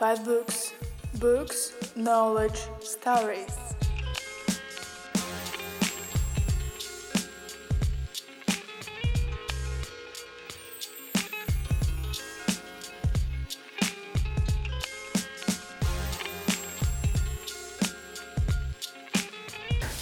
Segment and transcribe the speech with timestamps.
[0.00, 0.72] Five books.
[1.18, 3.52] Books, knowledge, stories.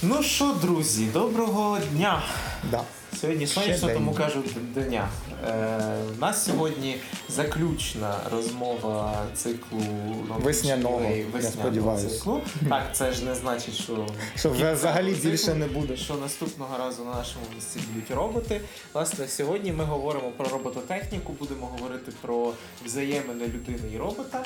[0.02, 2.22] Ну що, друзі, доброго дня!
[2.70, 2.82] Да.
[3.20, 3.96] Сьогодні Ще сонячно, день.
[3.96, 4.42] тому кажу
[4.74, 5.08] дня.
[5.46, 5.80] Е,
[6.16, 6.96] у нас сьогодні
[7.28, 9.80] заключна розмова циклу
[10.28, 10.98] весняного,
[11.32, 12.40] Весняного, вчителей», я циклу.
[12.68, 14.06] Так, це ж не значить, що
[14.36, 15.96] Що вже взагалі циклу, більше не буде.
[15.96, 18.60] Що наступного разу на нашому місці будуть роботи.
[18.94, 22.52] Власне, сьогодні ми говоримо про робототехніку, будемо говорити про
[22.84, 24.44] взаємини людини і робота.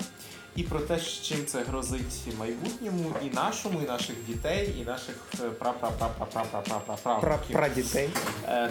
[0.56, 5.16] І про те, чим це грозить майбутньому, і нашому, і наших дітей, і наших
[7.52, 8.08] прадітей.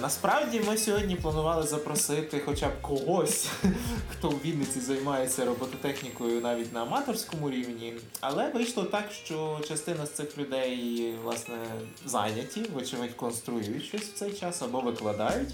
[0.02, 3.48] Насправді ми сьогодні планували запросити хоча б когось,
[4.12, 7.94] хто в Вінниці займається робототехнікою навіть на аматорському рівні.
[8.20, 11.56] Але вийшло так, що частина з цих людей власне
[12.06, 15.50] зайняті, вочевидь, конструюють щось в цей час або викладають.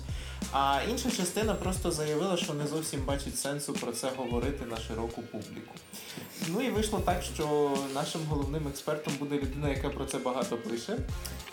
[0.52, 5.22] А інша частина просто заявила, що не зовсім бачить сенсу про це говорити на широку
[5.22, 5.74] публіку.
[6.48, 10.98] Ну і вийшло так, що нашим головним експертом буде людина, яка про це багато пише.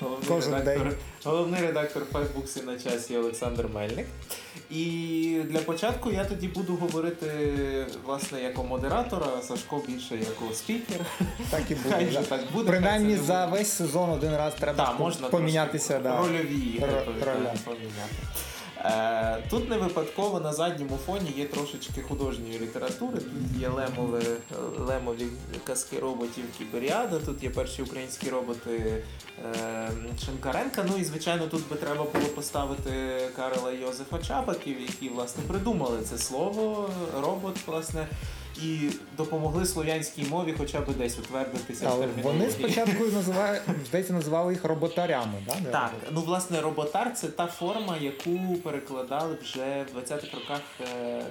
[0.00, 0.98] Головний Кожен редактор, день.
[1.24, 4.06] головний редактор Фейсбуксі на часі Олександр Мельник.
[4.70, 7.26] І для початку я тоді буду говорити
[8.04, 11.00] власне як модератора, а Сашко більше як спікер.
[11.50, 12.10] Так і буде.
[12.10, 12.22] же да.
[12.22, 12.70] так буде.
[12.70, 13.58] Принаймні хай за буде.
[13.58, 15.98] весь сезон один раз треба Так, можна помінятися.
[15.98, 16.16] Да.
[16.19, 16.82] рольові
[17.20, 17.54] роля.
[17.64, 18.14] поміняти.
[18.84, 23.18] Е, тут не випадково на задньому фоні є трошечки художньої літератури.
[23.18, 24.24] Тут є лемові,
[24.78, 25.26] лемові
[25.64, 29.02] казки роботів Кіберіада, тут є перші українські роботи
[29.44, 29.91] е,
[30.24, 30.84] Шинкаренка.
[30.91, 36.19] Ну і звичайно, тут би треба було поставити Карла Йозефа Чапаків, які власне придумали це
[36.19, 38.06] слово, робот, власне.
[38.62, 41.88] І допомогли слов'янській мові хоча б десь утвердитися.
[41.88, 42.22] в термінології.
[42.22, 45.54] вони спочатку називають, здається, називали їх роботарями, да?
[45.60, 51.22] не Так, ну власне, роботар це та форма, яку перекладали вже в 20-х роках е,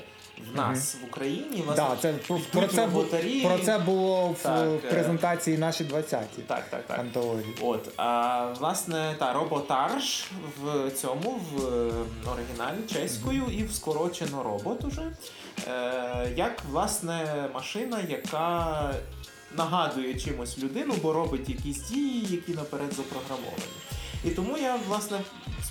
[0.53, 1.63] в нас в Україні.
[1.66, 2.13] Власне, Да, це
[2.51, 3.41] про, це, роботарі.
[3.41, 6.99] про це було в Так, е, презентації наші 20-ті Так, так, так.
[6.99, 7.55] антології.
[7.61, 10.25] От, а власне, та роботарж
[10.61, 11.91] в цьому в е,
[12.31, 15.01] оригіналі чеською і в скорочено робот уже.
[15.67, 18.93] Е, як власне машина, яка
[19.57, 23.63] нагадує чимось людину, бо робить якісь дії, які наперед запрограмовані.
[24.25, 25.19] І тому я власне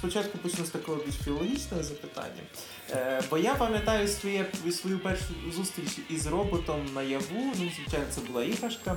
[0.03, 2.43] спочатку почну з такого більш філологічного запитання.
[2.91, 5.25] Е, бо я пам'ятаю своє, свою першу
[5.57, 7.25] зустріч із роботом наяву.
[7.35, 8.97] Ну, звичайно, це була іграшка.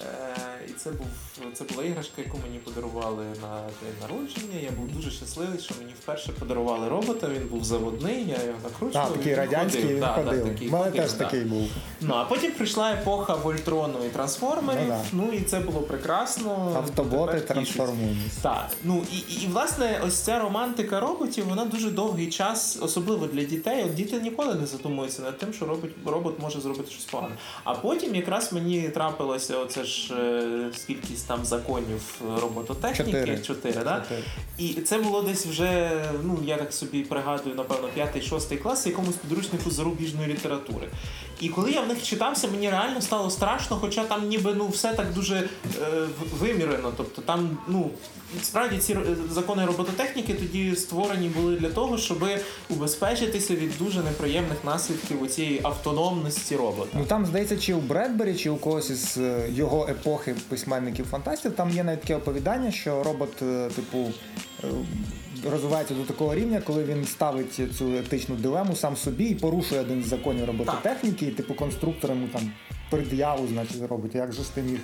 [0.00, 0.34] Е,
[0.68, 1.06] і це був
[1.54, 4.60] це була іграшка, яку мені подарували на день народження.
[4.62, 7.28] Я був дуже щасливий, що мені вперше подарували робота.
[7.28, 9.08] Він був заводний, я його накручував.
[9.08, 9.94] Так, такий радянський ходив.
[9.96, 11.24] він Да, да, такий мене ходив, теж да.
[11.24, 11.68] такий був.
[12.00, 14.88] Ну а потім прийшла епоха Вольтрону і трансформерів.
[15.12, 16.72] Ну, Ну, і це було прекрасно.
[16.76, 18.40] Автоботи трансформуються.
[18.42, 23.26] Так, ну і, і, і власне ось ця романтика роботів, вона дуже довгий час, особливо
[23.26, 23.84] для дітей.
[23.84, 27.34] От діти ніколи не задумуються над тим, що робот, робот може зробити щось погане.
[27.64, 33.12] А потім якраз мені трапилося оце ж е, скількись там законів робототехніки.
[33.12, 33.38] Чотири.
[33.38, 34.00] Чотири, да?
[34.00, 34.22] Чотири.
[34.58, 35.90] І це було десь вже,
[36.22, 40.88] ну я так собі пригадую, напевно, п'ятий-шостий клас, якомусь підручнику зарубіжної літератури.
[41.42, 44.92] І коли я в них читався, мені реально стало страшно, хоча там ніби ну все
[44.92, 45.48] так дуже е,
[46.38, 46.92] вимірено.
[46.96, 47.90] Тобто там, ну
[48.42, 48.96] справді ці
[49.30, 52.24] закони робототехніки тоді створені були для того, щоб
[52.70, 56.90] убезпечитися від дуже неприємних наслідків у цієї автономності робота.
[56.98, 61.52] Ну там здається, чи у Бредбері, чи у когось із е, його епохи письменників фантастів,
[61.52, 64.10] там є навіть таке оповідання, що робот, е, типу,
[64.64, 64.66] е,
[65.50, 70.02] розвивається до такого рівня, коли він ставить цю етичну дилему сам собі і порушує один
[70.02, 72.50] з законів робототехніки, і типу конструктор йому там
[72.90, 74.14] пред'яву, значить, робить.
[74.14, 74.78] Як же ж ти міг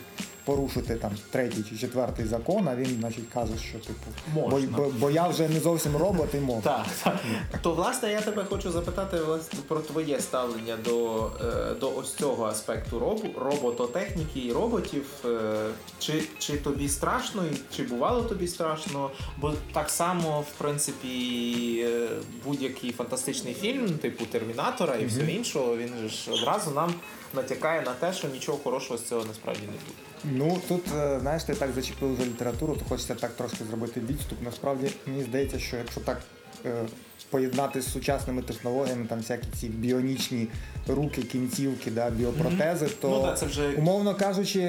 [0.49, 4.77] порушити там третій чи четвертий закон, а він, значить, каже, що типу, бо, Можна.
[4.77, 6.63] бо, бо я вже не зовсім робот і можу.
[6.63, 7.17] Так, так.
[7.63, 12.45] То власне я тебе хочу запитати власне про твоє ставлення до, е, до ось цього
[12.45, 15.05] аспекту робототехніки і роботів.
[15.25, 17.43] Е, Чи, чи тобі страшно,
[17.77, 19.11] чи бувало тобі страшно?
[19.37, 22.09] Бо так само, в принципі, е,
[22.45, 26.95] будь-який фантастичний фільм, типу Термінатора і всього іншого, він же ж одразу нам
[27.35, 30.09] натякає на те, що нічого хорошого з цього насправді не буде.
[30.25, 34.39] Ну тут, е, знаєш, ти так зачепив за літературу, то хочеться так трошки зробити відступ.
[34.45, 36.21] Насправді мені здається, що якщо так
[36.67, 36.85] е,
[37.31, 40.49] поєднати з сучасними технологіями, там всякі ці біонічні
[40.89, 44.61] руки, кінцівки, да, біопротези, то Ну, да, це вже- умовно кажучи,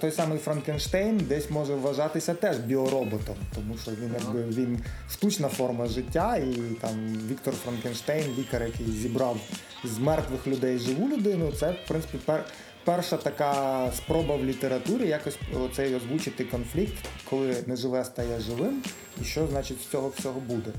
[0.00, 5.86] той самий Франкенштейн десь може вважатися теж біороботом, тому що він якби він штучна форма
[5.86, 6.90] життя, і там
[7.30, 9.36] Віктор Франкенштейн, лікар, який зібрав
[9.84, 12.44] з мертвих людей живу людину, це в принципі пер.
[12.84, 15.38] Перша така спроба в літературі якось
[15.76, 16.94] цей озвучити конфлікт,
[17.30, 18.82] коли неживе стає живим,
[19.22, 20.70] і що значить з цього всього буде.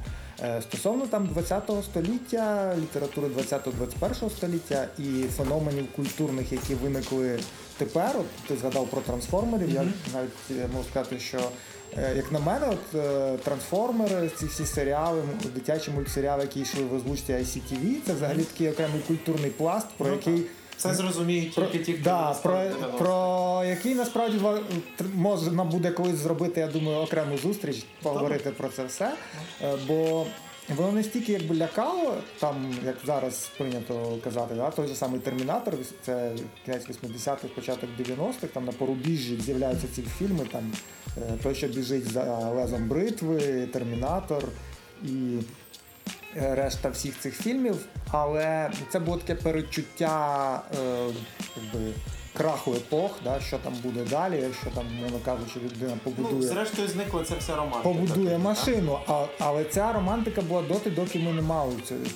[0.43, 7.39] Е, Стосовно там 20-го століття, літератури 20-21 століття і феноменів культурних, які виникли
[7.77, 8.11] тепер.
[8.19, 9.69] От ти згадав про трансформерів.
[9.69, 11.37] Я навіть е, можу сказати, що
[11.97, 12.91] е, як на мене, от
[13.43, 15.23] трансформери, ці всі серіали,
[15.55, 20.13] дитячі мультсеріали, які йшли в озвучці ICTV, це взагалі такий окремий культурний пласт, про Ну,
[20.13, 20.43] який.
[20.77, 22.59] Це зрозуміють Про, тільки ті, хто да, про,
[22.97, 24.39] про який насправді
[25.15, 29.13] можна буде колись зробити, я думаю, окрему зустріч, поговорити про це все.
[29.63, 30.25] Е, Бо
[30.69, 35.73] воно настільки якби лякало, там, як зараз прийнято казати, да, той же самий Термінатор,
[36.05, 36.31] це
[36.65, 40.71] кінець 80-х, початок 90-х, там на порубіжжі з'являються ці фільми, там
[41.17, 44.43] е, той, що біжить за лезом бритви, Термінатор
[45.03, 45.37] і
[46.35, 47.75] решта всіх цих фільмів,
[48.11, 51.05] але це було таке перечуття е,
[51.57, 51.91] якби,
[52.37, 56.41] краху епох, да, що там буде далі, якщо там, мовно кажучи, людина Ну, побудує.
[56.41, 57.83] зрештою, зникла ця вся романтика.
[57.83, 61.73] Побудує Так, машину, а, але ця романтика була доти, доки ми не мали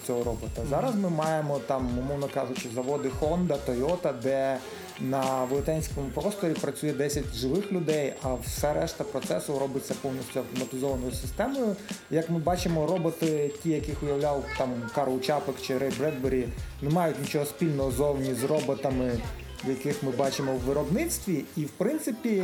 [0.07, 0.61] цього, робота.
[0.69, 4.57] Зараз ми маємо там, умовно кажучи, заводи Honda, Toyota, де
[5.01, 11.75] на велетенському просторі працює 10 живих людей, а все решта процесу робиться повністю автоматизованою системою.
[12.11, 16.47] Як ми бачимо, роботи, ті, яких уявляв там Карл Чапик чи Рей Бредбері,
[16.81, 19.11] не мають нічого спільного зовні з роботами,
[19.67, 21.43] яких ми бачимо в виробництві.
[21.57, 22.43] І в принципі.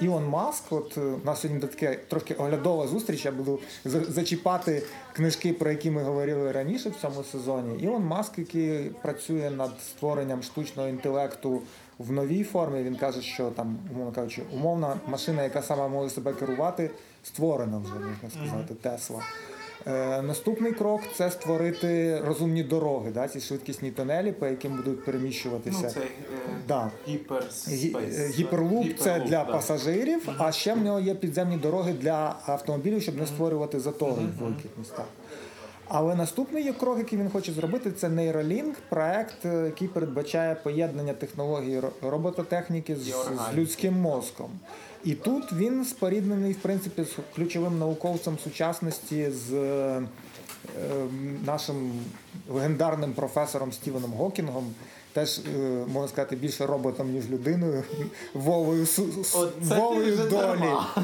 [0.00, 3.24] Ілон Маск, от е, у нас сьогодні таке трошки оглядова зустріч.
[3.24, 4.82] Я буду за- зачіпати
[5.12, 7.82] книжки, про які ми говорили раніше в цьому сезоні.
[7.82, 11.62] Ілон Маск, який працює над створенням штучного інтелекту
[11.98, 16.32] в новій формі, він каже, що там, умовно кажучи, умовна машина, яка сама може себе
[16.32, 16.90] керувати,
[17.24, 19.18] створена вже, можна сказати, Тесла.
[19.18, 19.55] Е,
[20.22, 25.78] наступний крок це створити розумні дороги, да, ці швидкісні тунелі, по яким будуть переміщуватися.
[25.82, 26.04] Ну, це е,
[26.68, 26.90] Да.
[27.08, 28.18] hyperspace.
[28.18, 29.52] Е, Гіперлуп це для да.
[29.52, 34.40] пасажирів, а ще в нього є підземні дороги для автомобілів, щоб не створювати затори в
[34.40, 35.06] великих містах.
[35.88, 41.12] Але наступний є крок, який він хоче зробити, це Neuralink, проект, е, який передбачає поєднання
[41.12, 44.50] технології робототехніки з, з людським мозком.
[45.04, 50.02] І тут він споріднений, в принципі, з ключовим науковцем сучасності з е,
[51.46, 51.92] нашим
[52.48, 54.74] легендарним професором Стівеном Гокінгом.
[55.16, 55.58] Теж е,
[55.92, 57.82] можна сказати більше роботом, ніж людиною,
[58.34, 58.86] Вовою,
[59.60, 60.30] Вовою долі.
[60.30, 60.94] дарма.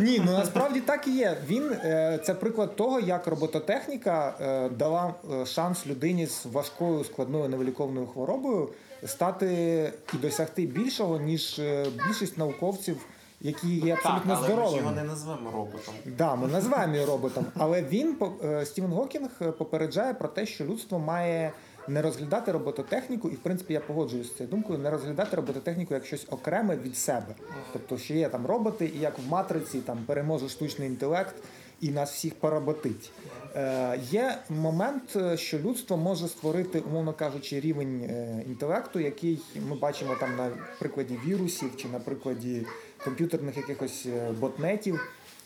[0.00, 1.36] Ні, ну насправді так і є.
[1.48, 5.14] Він е, це приклад того, як робототехніка е, дала
[5.46, 8.68] шанс людині з важкою складною невиліковною хворобою
[9.06, 11.60] стати і досягти більшого, ніж
[12.06, 12.96] більшість науковців,
[13.40, 15.94] які є Так, абсолютно але ми його не назвемо роботом.
[16.18, 18.16] Да, ми називаємо її роботом, але він
[18.64, 21.52] Стівен Гокінг попереджає про те, що людство має
[21.88, 26.06] не розглядати робототехніку, і в принципі я погоджуюсь з цією думкою, не розглядати робототехніку як
[26.06, 27.34] щось окреме від себе.
[27.72, 31.34] Тобто, що є там роботи, і як в матриці там переможе штучний інтелект
[31.80, 33.10] і нас всіх поработить.
[33.56, 39.76] Е, є момент, е, що людство може створити, умовно кажучи, рівень е, інтелекту, який ми
[39.76, 42.66] бачимо там на прикладі вірусів чи на прикладі
[43.04, 45.00] комп'ютерних якихось е, ботнетів,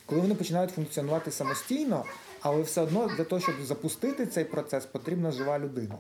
[0.09, 2.05] коли вони починають функціонувати самостійно,
[2.41, 5.95] але все одно для того, щоб запустити цей процес, потрібна жива людина.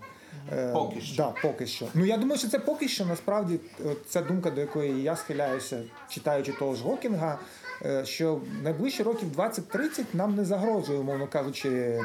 [0.52, 1.16] Е, Поки що.
[1.16, 1.86] Да, поки що.
[1.94, 3.60] Ну я думаю, що це поки що насправді
[4.08, 7.38] ця думка, до якої я схиляюся, читаючи того ж Гокінга,
[7.84, 12.00] е, що найближчі років 20-30 нам не загрожує, умовно кажучи,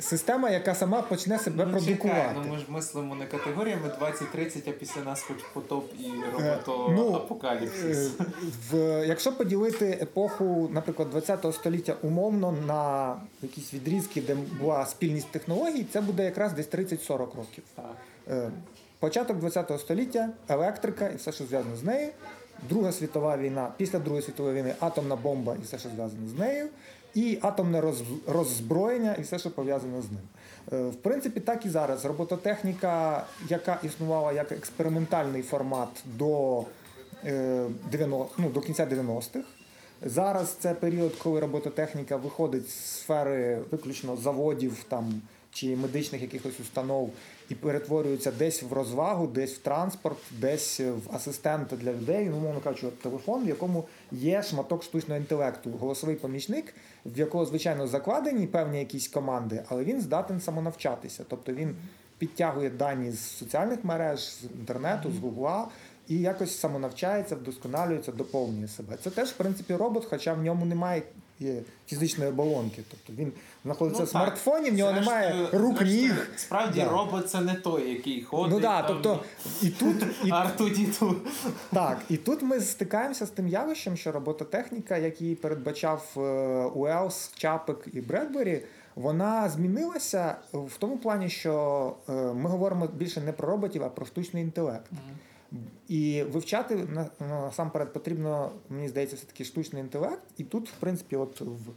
[0.00, 2.20] система, яка сама почне себе Ну, продукувати.
[2.20, 6.04] чекай, ну ми ж мислимо не категоріями 20-30, а після нас хоч потоп і
[6.40, 8.10] Е, роботоапокаліпсис.
[8.20, 8.24] Е,
[8.70, 15.86] В, якщо поділити епоху, наприклад, 20-го століття умовно на якісь відрізки, де була спільність технологій,
[15.92, 17.64] це буде якраз десь 30-40 років.
[17.74, 17.84] Так.
[18.30, 18.50] Е,
[19.00, 22.08] Початок 20 століття, електрика і все, що зв'язано з нею.
[22.68, 26.68] Друга світова війна, після Другої світової війни атомна бомба і все, що зв'язано з нею,
[27.14, 30.20] і атомне роз- роззброєння і все, що пов'язано з ним.
[30.72, 32.04] Е, В принципі, так і зараз.
[32.04, 36.62] Робототехніка, яка існувала як експериментальний формат до,
[37.24, 39.44] е, 90, ну, до кінця 90-х.
[40.02, 45.22] Зараз це період, коли робототехніка виходить з сфери виключно заводів там,
[45.52, 47.10] чи медичних якихось установ
[47.48, 52.28] і перетворюється десь в розвагу, десь в транспорт, десь в асистента для людей.
[52.30, 56.74] Ну, мовно кажучи, телефон, в якому є шматок штучного інтелекту, голосовий помічник,
[57.06, 61.24] в якого, звичайно, закладені певні якісь команди, але він здатен самонавчатися.
[61.28, 61.76] Тобто він
[62.18, 65.68] підтягує дані з соціальних мереж, з інтернету, з гугла.
[66.08, 68.96] І якось самонавчається, вдосконалюється, доповнює себе.
[69.04, 71.02] Це теж, в принципі, робот, хоча в ньому немає
[71.40, 72.82] є фізичної оболонки.
[72.90, 73.32] Тобто він
[73.64, 76.30] знаходиться Ну, в смартфоні, в нього Зрештою- немає рук, ніг.
[76.36, 76.88] Справді Да.
[76.88, 78.54] робот це не той, який ходить.
[78.54, 79.24] Ну так, там, тобто
[79.62, 81.16] і тут, і, Арту-діту.
[81.72, 86.20] так, і тут ми стикаємося з тим явищем, що робототехніка, як її передбачав е,
[86.74, 88.62] Уелс, Чапик і Бредбері,
[88.94, 94.06] вона змінилася в тому плані, що е, ми говоримо більше не про роботів, а про
[94.06, 94.90] штучний інтелект.
[95.88, 96.88] І вивчати
[97.20, 100.22] насамперед потрібно, мені здається, все-таки штучний інтелект.
[100.36, 101.70] І тут, в принципі, от в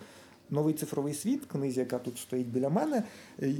[0.49, 3.03] новий цифровий світ, книзі, яка тут стоїть біля мене,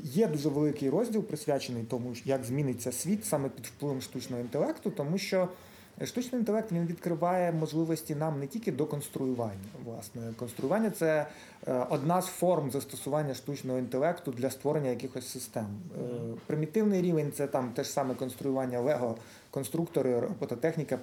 [0.04, 5.18] є дуже великий розділ присвячений тому, як зміниться світ саме під впливом штучного інтелекту, тому
[5.18, 5.50] що.
[6.06, 9.70] Штучний інтелект він відкриває можливості нам не тільки до конструювання.
[9.86, 11.28] Власне, конструювання це
[11.68, 15.66] е, одна з форм застосування штучного інтелекту для створення якихось систем.
[15.66, 16.00] Е,
[16.48, 19.16] Примітивний рівень це там те ж саме конструювання Лего,
[19.52, 21.00] конструктори, робототехніка е,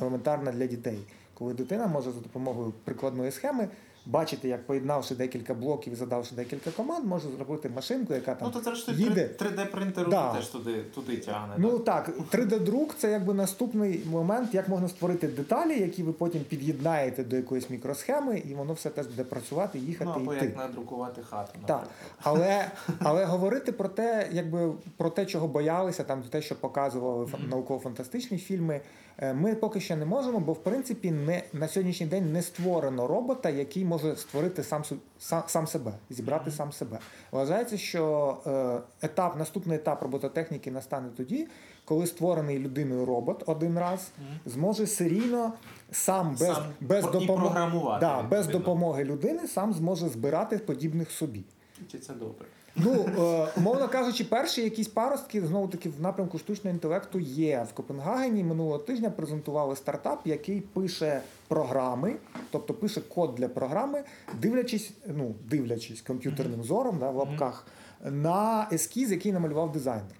[0.00, 0.98] елементарна для дітей.
[1.34, 3.68] Коли дитина може за допомогою прикладної схеми
[4.06, 8.60] бачити, як поєднавши декілька блоків і задавши декілька команд, може зробити машинку, яка там Ну,
[8.60, 9.30] то зрештою їде.
[9.38, 10.32] 3D принтеру Да.
[10.34, 11.54] теж туди, туди тягне.
[11.58, 12.06] Ну так?
[12.06, 17.36] так, 3D-друк це якби наступний момент, як можна створити деталі, які ви потім під'єднаєте до
[17.36, 20.46] якоїсь мікросхеми, і воно все теж буде працювати, їхати ну, або і йти.
[20.46, 21.88] як надрукувати хату, Так,
[22.22, 22.64] але,
[22.98, 28.38] але говорити про те, якби про те, чого боялися, там те, що показували фан- науково-фантастичні
[28.38, 28.80] фільми,
[29.18, 33.06] е, ми поки що не можемо, бо в принципі не на сьогоднішній день не створено
[33.06, 34.82] робота, який може створити сам
[35.18, 36.98] сам, сам себе, зібрати сам себе.
[37.32, 41.48] Вважається, що е, етап, наступний етап робототехніки настане тоді,
[41.84, 44.10] коли створений людиною робот один раз
[44.46, 45.52] зможе серійно
[45.90, 51.44] сам без, Сам без допомоги да, без допомоги людини сам зможе збирати подібних собі.
[51.90, 52.46] Чи це добре?
[52.76, 57.72] Ну, е, умовно кажучи, перші якісь паростки знову таки в напрямку штучного інтелекту є в
[57.72, 58.44] Копенгагені.
[58.44, 62.16] Минулого тижня презентували стартап, який пише програми,
[62.50, 64.04] тобто пише код для програми,
[64.40, 67.66] дивлячись, ну дивлячись комп'ютерним зором да, в лапках
[68.04, 70.16] на ескіз, який намалював дизайнер.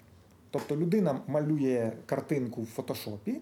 [0.51, 3.41] Тобто людина малює картинку в фотошопі.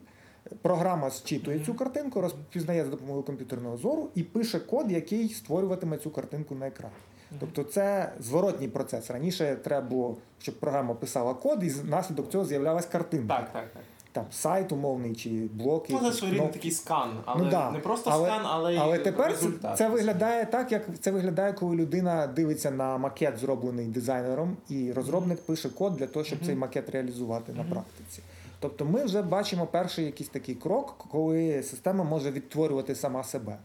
[0.62, 6.10] Програма зчитує цю картинку, розпізнає за допомогою комп'ютерного зору і пише код, який створюватиме цю
[6.10, 6.96] картинку на екрані.
[7.40, 9.12] Тобто це зворотній процес.
[9.12, 13.36] Раніше треба було, щоб програма писала код, і внаслідок цього з'являлась картинка.
[13.36, 13.84] Так, так, так.
[14.14, 15.94] Там сайт умовний чи блоки.
[15.94, 17.72] Ну, це своєрідний такий скан, але ну, да.
[17.72, 19.78] не просто скан, але, але тепер результат.
[19.78, 25.42] це виглядає так, як це виглядає, коли людина дивиться на макет, зроблений дизайнером, і розробник
[25.42, 28.22] пише код для того, щоб цей макет реалізувати на практиці.
[28.60, 33.58] Тобто ми вже бачимо перший якийсь такий крок, коли система може відтворювати сама себе.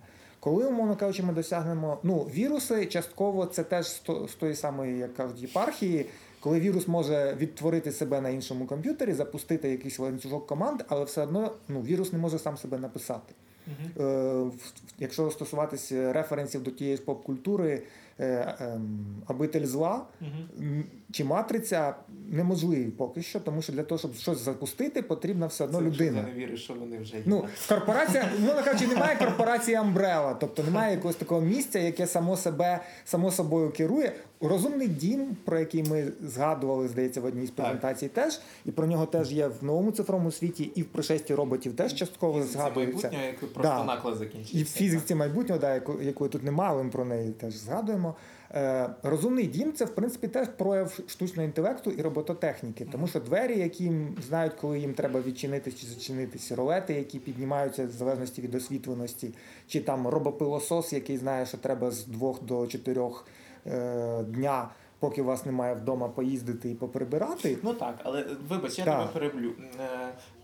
[0.46, 1.98] Коли, умовно кажучи, ми досягнемо.
[2.02, 3.86] Ну, віруси частково це теж
[4.28, 6.06] з тої самої, як кажуть, єпархії,
[6.40, 11.52] коли вірус може відтворити себе на іншому комп'ютері, запустити якийсь ланцюжок команд, але все одно
[11.68, 13.34] ну, вірус не може сам себе написати.
[14.00, 14.44] Е,
[14.98, 17.82] Якщо стосуватися референсів до тієї ж поп-культури,
[19.28, 20.06] обитель зла
[20.60, 21.94] м, чи матриця
[22.28, 26.18] неможливі поки що, тому що для того, щоб щось запустити, потрібна все одно Це людина.
[26.18, 27.22] Я не вірю, що вони вже є.
[27.26, 32.80] Ну, корпорація, умовно кажучи, немає корпорації Umbrella, тобто немає якогось такого місця, яке само себе
[33.04, 34.12] само собою керує.
[34.40, 39.06] Розумний дім, про який ми згадували, здається, в одній з презентацій, теж і про нього
[39.06, 43.08] теж є в новому цифровому світі, і в пришесті роботів теж частково згадується.
[43.08, 43.84] майбутнє, як просто Да.
[43.84, 44.58] наклад закінчиться.
[44.58, 48.05] І в фізиці майбутнього, да, яку- якої тут немає, але ми про неї теж згадуємо.
[48.54, 53.58] Е, розумний дім це в принципі теж прояв штучного інтелекту і робототехніки, тому що двері,
[53.58, 53.92] які
[54.26, 59.34] знають, коли їм треба відчинитись чи зачинитись, ролети, які піднімаються в залежності від освітленості,
[59.66, 63.26] чи там робопилосос, який знає, що треба з двох до чотирьох
[63.66, 67.58] е, дня, поки вас немає вдома, поїздити і поприбирати.
[67.62, 68.98] Ну так, але е, вибач, я Так.
[68.98, 69.52] тебе переблю.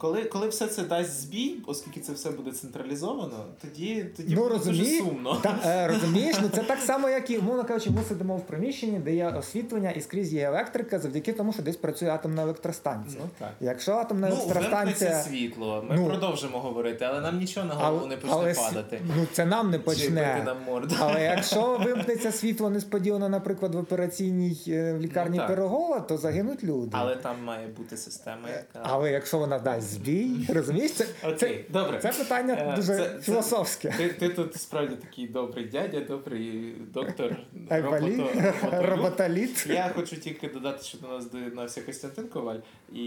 [0.02, 4.42] Е, Коли, коли все це дасть збій, оскільки це все буде централізовано, тоді, тоді Ну
[4.42, 5.34] буде дуже сумно.
[5.42, 8.98] та, е, розумієш, ну це так само, як і умовно кажучи, ми сидимо в приміщенні,
[8.98, 13.20] де є освітлення і скрізь є електрика, завдяки тому, що десь працює атомна електростанція.
[13.24, 13.50] Ну так.
[13.60, 15.22] Якщо атомна Ну, електростанція.
[15.22, 15.84] світло.
[15.88, 19.00] Ми Ну, продовжимо говорити, але нам нічого на голову не почне але падати.
[19.16, 20.42] Ну це нам не почне.
[20.46, 20.94] нам морду.
[21.00, 25.46] Але якщо вимкнеться світло несподівано, наприклад, в операційній е, в лікарні Ну.
[25.48, 26.90] Пирогова, то загинуть люди.
[26.92, 28.80] Але там має бути система, яка.
[28.82, 31.06] Але якщо вона дасть збій, розумієш, це,
[31.36, 31.98] це, добре.
[31.98, 33.94] це питання Е, дуже це- це- філософське.
[33.96, 37.36] Ти, ти тут справді такий добрий дядя, добрий доктор,
[37.70, 39.48] Айвалі, робото- роботолюб.
[39.66, 42.58] Я хочу тільки додати, що до нас доєднався Костянтин Коваль,
[42.92, 43.04] і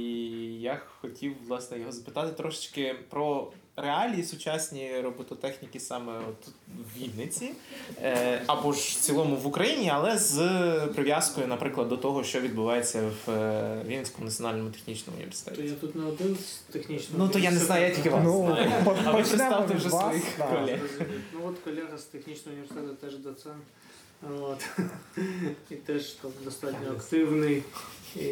[0.62, 7.51] я хотів власне його запитати трошечки про реалії сучасні робототехніки саме от в Вінниці,
[8.01, 10.38] е, або ж в цілому в Україні, але з
[10.96, 15.62] прив'язкою, наприклад, до того, що відбувається в е, Вінницькому національному технічному То університеті.
[15.63, 17.25] я тут не один з технічного.
[17.25, 18.72] Ну, то я не знаю, я тільки вас Ну, знаю.
[18.75, 20.48] А ви почнемо представте вже вас, своїх да.
[20.48, 20.79] колег.
[21.34, 23.63] Ну от колега з технічного університету теж доцент.
[24.41, 24.65] От.
[25.70, 27.63] І теж там достатньо активний
[28.15, 28.27] і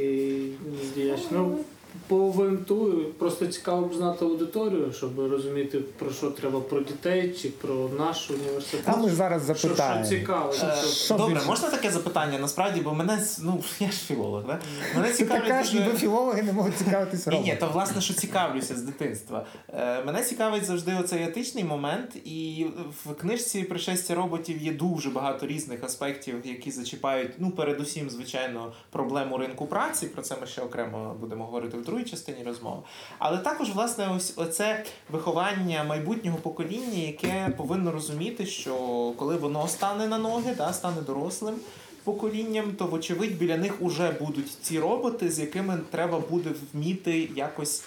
[0.96, 1.20] діяч.
[1.32, 1.60] Ну,
[2.08, 7.50] по ВМТУ просто цікаво б знати аудиторію, щоб розуміти, про що треба про дітей чи
[7.50, 8.82] про наш університет.
[8.86, 10.54] А ми зараз що, що цікаво.
[10.54, 11.48] Що- Що Добре, більше?
[11.48, 12.40] можна таке запитання?
[12.40, 14.60] Насправді, бо мене ну я ж філолог, да?
[14.96, 18.76] Мене Ти цікавить дуже- ніби філологи не можуть цікавитися Ні, ні, то власне, що цікавлюся
[18.76, 19.46] з дитинства.
[19.74, 22.68] Е, мене цікавить завжди оцей етичний момент, і
[23.06, 29.38] в книжці пришестя роботів є дуже багато різних аспектів, які зачіпають, ну, передусім, звичайно, проблему
[29.38, 30.06] ринку праці.
[30.08, 32.82] Про це ми ще окремо будемо говорити в другій частині розмови.
[33.20, 38.75] Але також, власне, ось оце виховання майбутнього покоління, яке повинно розуміти, що
[39.18, 41.56] коли воно стане на ноги, да, стане дорослим.
[42.04, 47.84] Поколінням, то вочевидь біля них уже будуть ці роботи, з якими треба буде вміти якось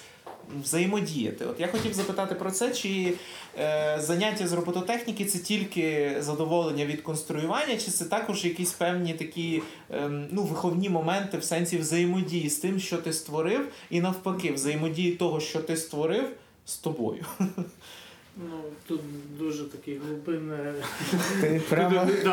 [0.63, 1.45] взаємодіяти.
[1.45, 3.13] От я хотів запитати про це, чи
[3.59, 9.63] е, заняття з робототехніки це тільки задоволення від конструювання, чи це також якісь певні такі
[9.91, 15.13] ем, ну, виховні моменти в сенсі взаємодії з тим, що ти створив, і навпаки, взаємодії
[15.13, 16.25] того, що ти створив
[16.67, 17.25] з тобою.
[18.37, 19.01] Ну, тут
[19.39, 20.75] дуже таке глибинне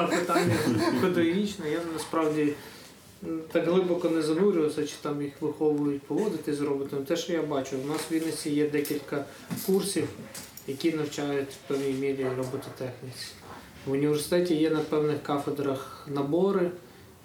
[0.08, 0.56] питання
[1.02, 1.72] педагогічне.
[1.72, 2.54] Я насправді
[3.52, 7.06] так глибоко не занурювався, чи там їх виховують поводити з роботами.
[7.06, 9.26] Те, що я бачу, у нас в Вінниці є декілька
[9.66, 10.08] курсів,
[10.68, 13.28] які навчають в певній мірі робототехніці.
[13.86, 16.72] В університеті є на певних кафедрах набори,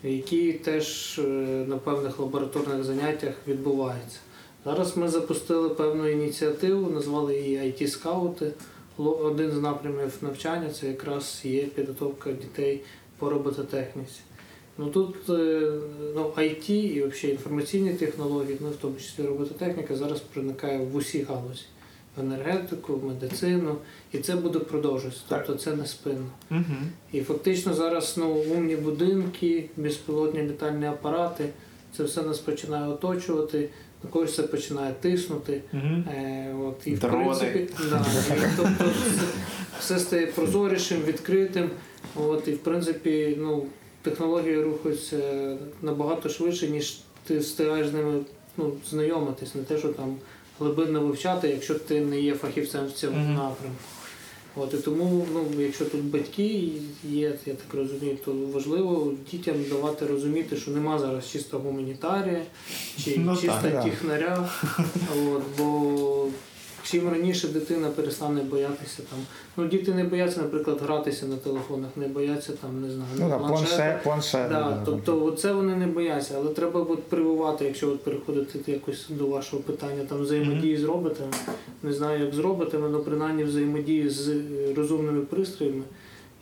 [0.02, 1.23] які теж е,
[1.69, 4.19] на певних лабораторних заняттях відбуваються.
[4.64, 8.50] Зараз ми запустили певну ініціативу, назвали її IT-скаути.
[8.99, 12.81] Ло- Один з напрямів навчання це якраз є підготовка дітей
[13.19, 14.21] по робототехніці.
[14.78, 15.73] Ну тут е,
[16.14, 21.23] ну, IT і взагалі інформаційні технології, ну в тому числі робототехніка, зараз проникає в усі
[21.23, 21.62] галузі.
[22.16, 23.76] В енергетику, в медицину,
[24.12, 25.23] і це буде продовжуватися.
[25.28, 26.26] Тобто це не спинно.
[26.50, 26.76] Угу.
[27.12, 31.48] І фактично зараз ну, умні будинки, безпілотні літальні апарати,
[31.96, 33.68] це все нас починає оточувати,
[34.05, 35.62] на когось це починає тиснути.
[35.72, 36.05] Угу.
[36.16, 39.26] Е, от, і в принципі, да, і, тобто все,
[39.81, 41.70] все стає прозорішим, відкритим.
[42.16, 43.66] От, і в принципі, ну,
[44.11, 48.21] технології рухаються набагато швидше, ніж ти встигаєш з ними
[48.57, 50.16] ну, знайомитись, не те, що там
[50.61, 53.35] глибинно вивчати, якщо ти не є фахівцем в цьому Мгм.
[53.35, 53.79] напрямку.
[54.57, 56.68] От, і тому, ну, якщо тут батьки
[57.05, 62.42] є, я так розумію, то важливо дітям давати розуміти, що нема зараз чисто гуманітарія
[63.05, 63.85] чи Ну, чисто так.
[63.85, 64.49] технаря.
[65.33, 66.27] От, бо
[66.90, 69.18] чим раніше дитина перестане боятися там.
[69.57, 73.38] Ну, діти не бояться, наприклад, гратися на телефонах, не бояться там, не знаю, ну, да,
[73.38, 74.48] планшет, планшет.
[74.48, 79.27] Да, тобто це вони не бояться, але треба от прививати, якщо от переходити якось до
[79.27, 81.33] вашого питання там взаємодії з роботами.
[81.83, 84.42] Не знаю, як з роботами, але принаймні взаємодії з е,
[84.77, 85.83] розумними пристроями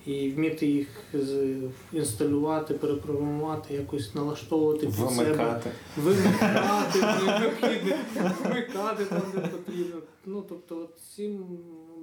[0.07, 1.57] і вміти їх з-
[1.93, 5.09] інсталювати, перепрограмувати, якось налаштовувати під себе.
[5.25, 5.71] Вимикати.
[5.97, 6.99] Вимикати,
[7.41, 7.97] необхідно,
[8.45, 9.97] вмикати там, де потрібно.
[10.27, 11.45] Ну, тобто, от цим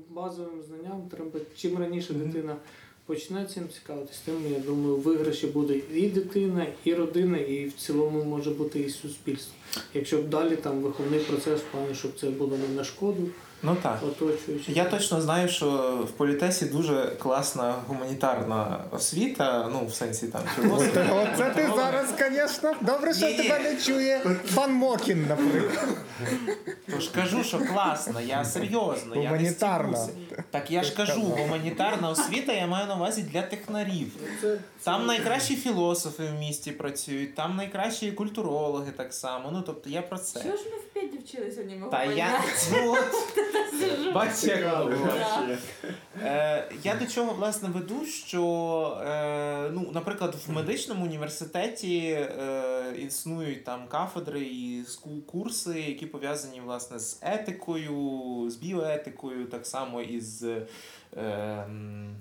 [0.10, 2.56] базовим знанням треба, чим раніше дитина
[3.06, 8.24] почне цим цікавитись, тим, я думаю, виграші буде і дитина, і родина, і в цілому
[8.24, 9.54] може бути і суспільство.
[9.94, 13.28] Якщо б далі там виховний процес в плані, щоб це було не на шкоду
[13.66, 14.00] Ну так.
[14.04, 14.72] Оточуючи.
[14.72, 15.68] Я точно знаю, що
[16.10, 21.06] в політесі дуже класна гуманітарна освіта, ну в сенсі там філософія.
[21.34, 24.22] Оце, ти зараз, звісно, добре, що тебе не чує
[24.56, 25.88] пан Мокін, наприклад.
[26.92, 29.98] Тож кажу, що класна, я серйозно, я не Гуманітарна.
[29.98, 30.33] стібуся.
[30.52, 34.12] Так я ж кажу, гуманітарна освіта я маю на увазі для технарів.
[34.84, 39.50] Там найкращі філософи в місті працюють, там найкращі культурологи так само.
[39.52, 40.44] Ну тобто я про це.
[40.44, 42.42] Чого ж ми в п'яті вчилися німо Та я
[42.72, 44.90] ну, от, бачиш, як.
[46.22, 48.44] Е, я до чого власне веду, що
[49.08, 54.84] е, ну, наприклад, в медичному університеті е, існують там кафедри і
[55.26, 62.16] курси, які пов'язані власне з етикою, з біоетикою, так само і з е, м,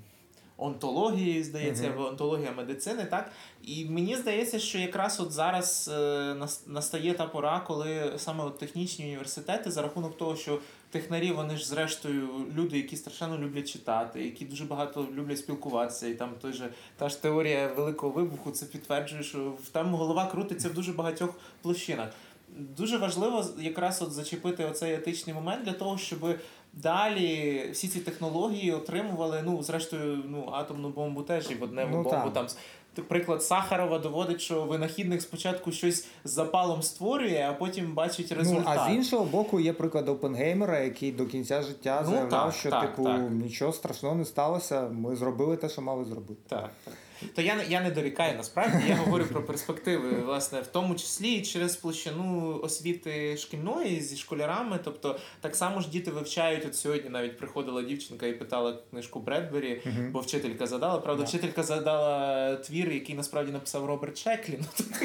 [0.57, 2.05] онтологією, здається, Мгм.
[2.05, 3.31] онтологія медицини, так?
[3.63, 6.35] І мені здається, що якраз от зараз е,
[6.67, 10.59] настає та пора, коли саме от технічні університети за рахунок того, що
[10.91, 16.13] технарі, вони ж зрештою люди, які страшенно люблять читати, які дуже багато люблять спілкуватися, і
[16.13, 20.73] там той же та ж теорія великого вибуху це підтверджує, що там голова крутиться в
[20.73, 22.09] дуже багатьох площинах.
[22.77, 26.37] дуже важливо якраз от зачепити оцей етичний момент для того, щоб
[26.73, 29.41] далі всі ці технології отримували.
[29.45, 32.47] Ну, зрештою, ну, атомну бомбу теж і водневу Ну, бомбу там.
[33.07, 38.65] Приклад Сахарова доводить, що винахідник спочатку щось з запалом створює, а потім бачить результат.
[38.65, 42.53] Ну, а з іншого боку, є приклад Опенгеймера, який до кінця життя Ну, заявляв, так,
[42.53, 43.31] що так, типу так.
[43.31, 44.89] нічого страшного не сталося.
[44.89, 46.41] Ми зробили те, що мали зробити.
[46.47, 46.93] Так, так.
[47.35, 51.31] То я, не- я не дорікаю насправді, я говорю про перспективи, власне, в тому числі
[51.33, 54.79] і через площину освіти шкільної зі школярами.
[54.83, 56.65] Тобто, так само ж діти вивчають.
[56.65, 59.81] От сьогодні навіть приходила дівчинка і питала книжку Бредбері,
[60.11, 60.99] бо вчителька задала.
[60.99, 61.29] Правда, Да.
[61.29, 64.59] вчителька задала твір, який насправді написав Роберт Шеклі.
[64.61, 64.85] Ну.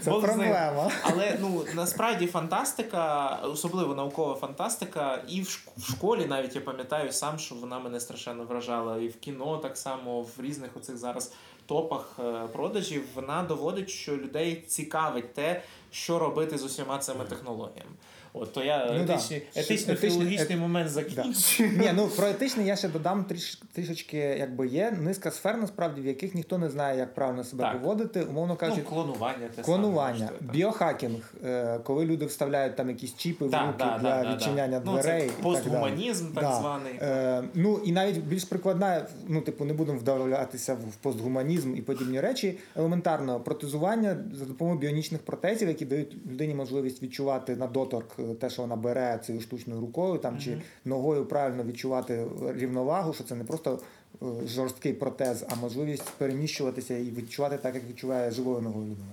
[0.00, 0.90] Це проблема.
[1.02, 7.54] Але ну насправді фантастика, особливо наукова фантастика, і в школі навіть я пам'ятаю сам, що
[7.54, 11.32] вона мене страшенно вражала, і в кіно так само, в різних оцих зараз
[11.66, 17.90] топах е, продажів, вона доводить, що людей цікавить те, що робити з усіма цими технологіями.
[18.32, 21.24] От то я Ну, етичний, Що- етично-філологічний етичний- момент Да.
[21.60, 26.06] Ні, ну про етичне я ще додам тріш, трішечки, якби є низка сфер, насправді, в
[26.06, 27.80] яких ніхто не знає, як правильно себе Так.
[27.80, 33.44] поводити, умовно Ну, клонування, те Клонування, саме, біохакінг, е, коли люди вставляють там якісь чіпи
[33.44, 34.82] в руки да, для да, да, відчиняння да.
[34.86, 35.20] Ну, дверей.
[35.20, 36.44] це так постгуманізм, далі.
[36.44, 36.92] так званий.
[37.02, 42.20] Е, ну і навіть більш прикладна, ну типу, не будемо вдавлятися в постгуманізм і подібні
[42.20, 42.58] речі.
[42.76, 48.50] Елементарно протезування за допомогою біонічних протезів, які дають людині можливість відчувати на доторк е, те,
[48.50, 53.44] що вона бере цією штучною рукою, там чи ногою правильно відчувати рівновагу, що це не
[53.44, 53.80] просто
[54.22, 59.12] е, жорсткий протез, а можливість переміщуватися і відчувати так, як відчуває живою ногою людина.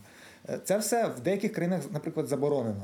[0.50, 2.84] Е, Це все в деяких країнах, наприклад, заборонено.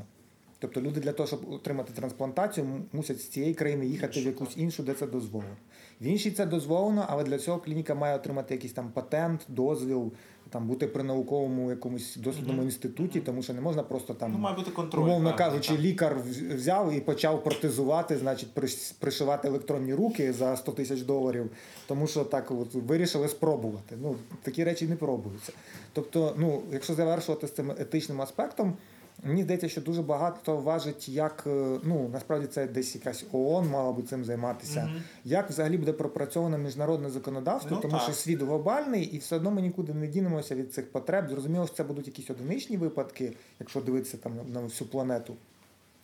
[0.64, 4.82] Тобто люди для того, щоб отримати трансплантацію, мусять з цієї країни їхати в якусь іншу,
[4.82, 5.56] де це дозволено.
[6.00, 10.12] В іншій це дозволено, але для цього клініка має отримати якийсь там патент, дозвіл,
[10.50, 14.32] там бути при науковому якомусь дослідному інституті, тому що не можна просто там.
[14.32, 15.02] Ну, має бути контроль.
[15.02, 15.80] Умовно певний, кажучи, так.
[15.80, 16.16] лікар
[16.54, 21.50] взяв і почав протезувати, значить, приш- пришивати електронні руки за 100 тисяч доларів,
[21.86, 23.96] тому що так от вирішили спробувати.
[24.02, 25.52] Ну, такі речі не пробуються.
[25.92, 28.76] Тобто, ну, якщо завершувати з цим етичним аспектом,
[29.24, 33.92] мені здається, що дуже багато важить, як е, ну насправді це десь якась ООН мала
[33.92, 34.84] би цим займатися.
[34.84, 35.02] Мгм.
[35.24, 38.02] Як взагалі буде пропрацьоване міжнародне законодавство, Ну, тому так.
[38.02, 41.28] що світ глобальний, і все одно ми нікуди не дінемося від цих потреб.
[41.30, 45.36] Зрозуміло, що це будуть якісь одиничні випадки, якщо дивитися там на на всю планету.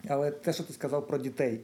[0.08, 1.60] Але те, що ти сказав про дітей,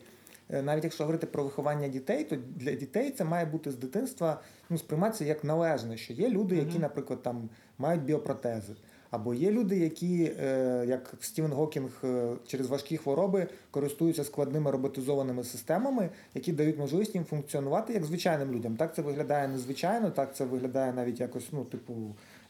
[0.51, 4.41] е, навіть якщо говорити про виховання дітей, то для дітей це має бути з дитинства
[4.71, 8.73] ну, сприйматися як належне, що є люди, які, наприклад, там мають біопротези.
[9.11, 15.45] Або є люди, які, е, як Стівен Гокінг, е, через важкі хвороби користуються складними роботизованими
[15.45, 18.77] системами, які дають можливість їм функціонувати як звичайним людям.
[18.77, 21.95] Так це виглядає незвичайно, так це виглядає навіть якось, ну, типу,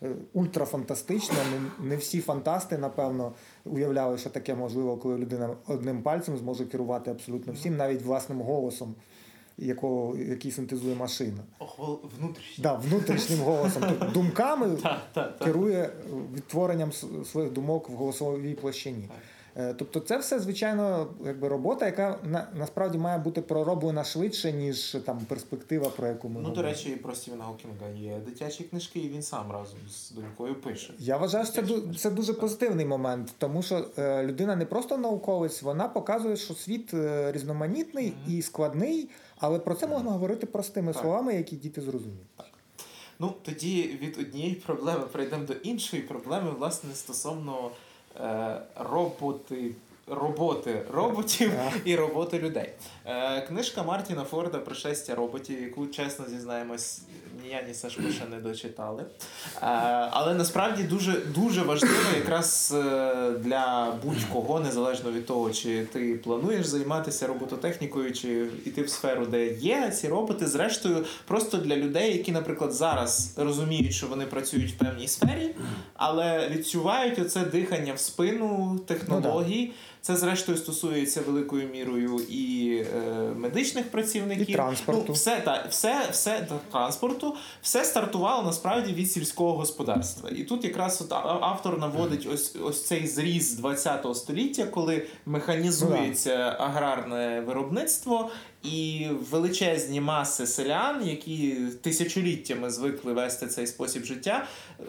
[0.02, 1.36] е, ультрафантастично.
[1.52, 3.32] Не, не всі фантасти, напевно,
[3.64, 8.94] уявляли, що таке можливо, коли людина одним пальцем зможе керувати абсолютно всім, навіть власним голосом,
[9.58, 11.38] якого, який синтезує машина.
[11.58, 12.62] Ого, внутрішній.
[12.62, 14.78] Да, внутрішнім голосом, тобто думками
[15.44, 15.90] керує
[16.34, 16.92] відтворенням
[17.32, 19.08] своїх думок в голосовій площині.
[19.58, 24.96] Е, Тобто, це все звичайно якби робота, яка на, насправді має бути пророблена швидше, ніж
[25.06, 26.68] там перспектива, про яку ми Ну, до говоримо.
[26.72, 30.94] речі, про Стівена Гокінга є дитячі книжки, і він сам разом з донькою пише.
[30.98, 31.82] Я вважаю, що це, книжки.
[31.98, 36.94] це дуже позитивний момент, тому що е, людина не просто науковець, вона показує, що світ
[36.94, 41.02] е, різноманітний і складний, але про це можна говорити простими Так.
[41.02, 42.36] словами, які діти зрозуміють.
[42.36, 42.46] Так.
[43.18, 47.70] Ну, тоді від однієї проблеми перейдемо до іншої проблеми, власне, стосовно
[48.20, 49.70] е, роботи.
[50.08, 51.52] Роботи роботів
[51.84, 52.72] і роботи людей.
[53.06, 57.02] Е, книжка Мартіна Форда Пришестя роботів, яку чесно зізнаємось,
[57.46, 59.02] ні я, ні Сашко ще не дочитали.
[59.02, 59.66] Е,
[60.10, 66.66] але насправді дуже дуже важливо якраз е, для будь-кого, незалежно від того, чи ти плануєш
[66.66, 70.46] займатися робототехнікою, чи йти в сферу, де є ці роботи.
[70.46, 75.54] Зрештою, просто для людей, які, наприклад, зараз розуміють, що вони працюють в певній сфері,
[75.94, 79.72] але відчувають оце дихання в спину технологій.
[80.06, 85.04] Це зрештою стосується великою мірою і е, медичних працівників, І транспорту.
[85.08, 90.30] Ну, все та все, все та транспорту, все стартувало насправді від сільського господарства.
[90.30, 97.42] І тут якраз от автор наводить ось ось цей зріз 20 століття, коли механізується аграрне
[97.46, 98.30] виробництво.
[98.62, 104.46] І величезні маси селян, які тисячоліттями звикли вести цей спосіб життя,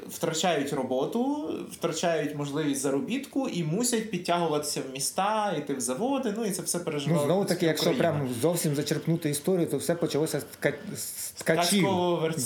[0.07, 6.51] втрачають роботу, втрачають можливість заробітку і мусять підтягуватися в міста, йти в заводи, ну і
[6.51, 10.41] це все Ну, знову таки, якщо прям зовсім зачерпнути історію, то все почалося
[10.95, 11.87] з ткачів.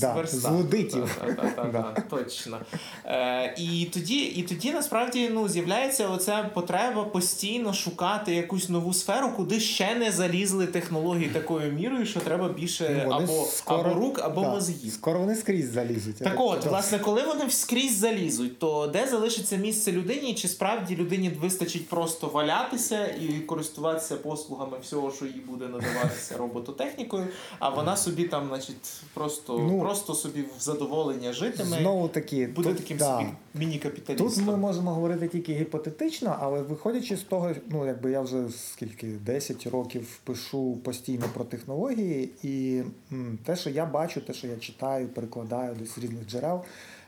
[0.02, 1.22] Да, з лудитів.
[2.10, 2.60] Точно.
[3.06, 9.30] Е, і, тоді, і тоді насправді ну, з'являється оця потреба постійно шукати якусь нову сферу,
[9.36, 14.20] куди ще не залізли технології такою мірою, що треба більше Ну, або, скоро- або рук,
[14.20, 14.94] або да, мозгів.
[14.94, 16.16] Скоро вони скрізь залізуть.
[16.18, 21.30] Так от, власне, коли вони вскрізь залізуть, то де залишиться місце людині, чи справді людині
[21.42, 27.28] вистачить просто валятися і користуватися послугами всього, що їй буде надаватися робототехнікою,
[27.60, 32.70] а вона собі там, значить, просто, Ну, просто собі в задоволення житиме, Знову таки, буде
[32.70, 33.18] тут, таким да.
[33.18, 34.46] собі міні-капіталістом.
[34.46, 38.44] ми можемо говорити тільки гіпотетично, але виходячи з того, ну якби я вже
[38.74, 41.01] скільки 10 років пишу постійно
[41.34, 42.82] про технології, і
[43.46, 46.62] те, що я бачу, те, що я читаю, перекладаю десь різних джерел,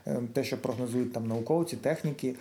[0.06, 2.34] е, те, що прогнозують там науковці, техніки.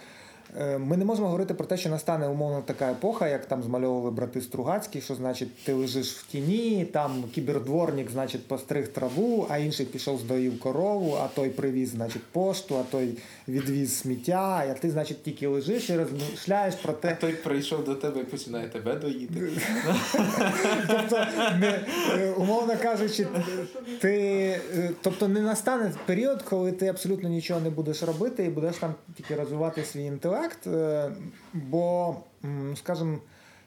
[0.59, 4.11] Е, Ми не можемо говорити про те, що настане умовно така епоха, як там змальовували
[4.11, 9.85] брати Стругацькі, що значить ти лежиш в тіні, там кібердворник, значить, постриг траву, а інший
[9.85, 15.23] пішов здоїв корову, а той привіз, значить, пошту, а той відвіз сміття, а ти, значить,
[15.23, 19.33] тільки лежиш і розмишляєш про А те, той прийшов до тебе і починає тебе доїти.
[20.87, 21.25] тобто,
[22.11, 23.27] е, умовно кажучи,
[23.99, 24.15] ти,
[24.75, 28.95] е, тобто не настане період, коли ти абсолютно нічого не будеш робити і будеш там
[29.17, 30.42] тільки розвивати свій інтелект.
[30.67, 31.11] Е,
[31.53, 32.15] Бо,
[32.75, 33.17] скажімо,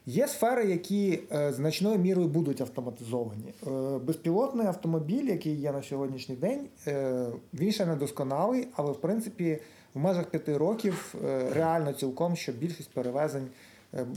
[0.09, 3.55] Є сфери, які е, значною мірою будуть автоматизовані.
[3.67, 6.69] Е, безпілотний автомобіль, який є на сьогоднішній день,
[7.55, 9.59] він ще не досконалий, але в принципі
[9.95, 11.15] в межах п'яти років
[11.53, 13.47] реально цілком, що більшість перевезень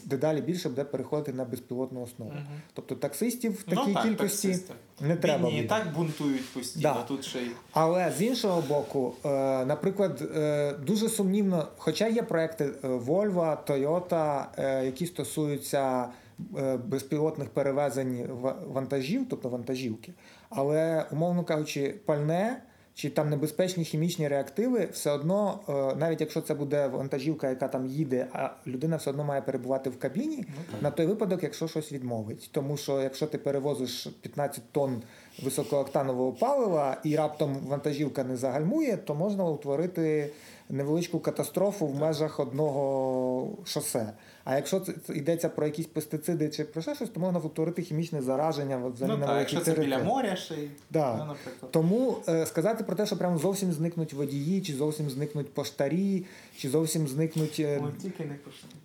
[0.05, 2.31] дедалі більше буде переходити на безпілотну основу.
[2.31, 2.45] Мгм.
[2.73, 4.73] Тобто таксистів в Ну, такій так, кількості таксисти.
[5.01, 5.45] не треба.
[5.45, 7.03] Бідні і так бунтують постійно, Да.
[7.03, 7.51] тут ще й.
[7.71, 9.29] Але з іншого боку, е,
[9.65, 16.09] наприклад, е, дуже сумнівно, хоча є проекти е, Volvo, Toyota, е, які стосуються
[16.57, 20.13] е, безпілотних перевезень ва- вантажів, тобто вантажівки,
[20.49, 22.61] але, умовно кажучи, пальне.
[22.99, 27.85] Чи там небезпечні хімічні реактиви, все одно, е, навіть якщо це буде вантажівка, яка там
[27.85, 30.45] їде, а людина все одно має перебувати в кабіні
[30.81, 32.49] на той випадок, якщо щось відмовить.
[32.51, 35.01] Тому що якщо ти перевозиш 15 тонн
[35.43, 40.31] високооктанового палива і раптом вантажівка не загальмує, то можна утворити
[40.69, 44.13] невеличку катастрофу в межах одного шосе.
[44.51, 48.21] А якщо це йдеться про якісь пестициди чи про ще щось, то можна утворити хімічне
[48.21, 50.69] зараження взагалі Ну на великій якщо це біля моря ще й.
[50.89, 51.15] Да.
[51.17, 51.71] ну, наприклад.
[51.71, 56.25] Тому е, сказати про те, що прямо зовсім зникнуть водії, чи зовсім зникнуть поштарі,
[56.59, 58.35] чи зовсім зникнуть е, Ой, тільки не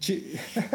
[0.00, 0.22] чи,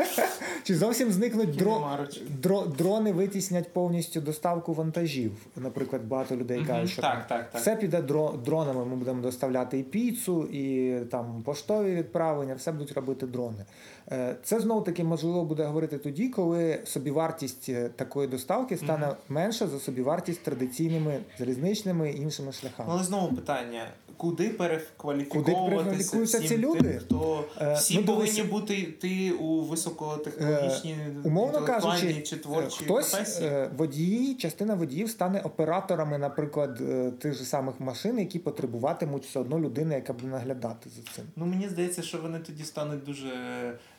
[0.63, 1.97] чи зовсім зникнуть дро,
[2.41, 5.31] дро, дрони витіснять повністю доставку вантажів.
[5.55, 7.61] Наприклад, багато людей кажуть, що так, так, так.
[7.61, 8.85] все піде дро, дронами.
[8.85, 13.65] Ми будемо доставляти і піцу, і там поштові відправлення, все будуть робити дрони.
[14.11, 19.67] Е, Це знову таки можливо буде говорити тоді, коли собівартість е, такої доставки стане менша
[19.67, 22.89] за собівартість традиційними залізничними і іншими шляхами.
[22.93, 27.47] Але знову питання: куди перекваліфіковуватися Куди перекваліфікуються ці тим, люди?
[27.61, 33.49] Е, всі ну, повинні бути йти у високотехнологічні Умовно кажучи, чи е, творчі хтось професії.
[33.49, 39.39] е, водії, частина водіїв стане операторами, наприклад, е, тих же самих машин, які потребуватимуть все
[39.39, 41.25] одно людини, яка буде наглядати за цим.
[41.35, 43.29] Ну мені здається, що вони тоді стануть дуже,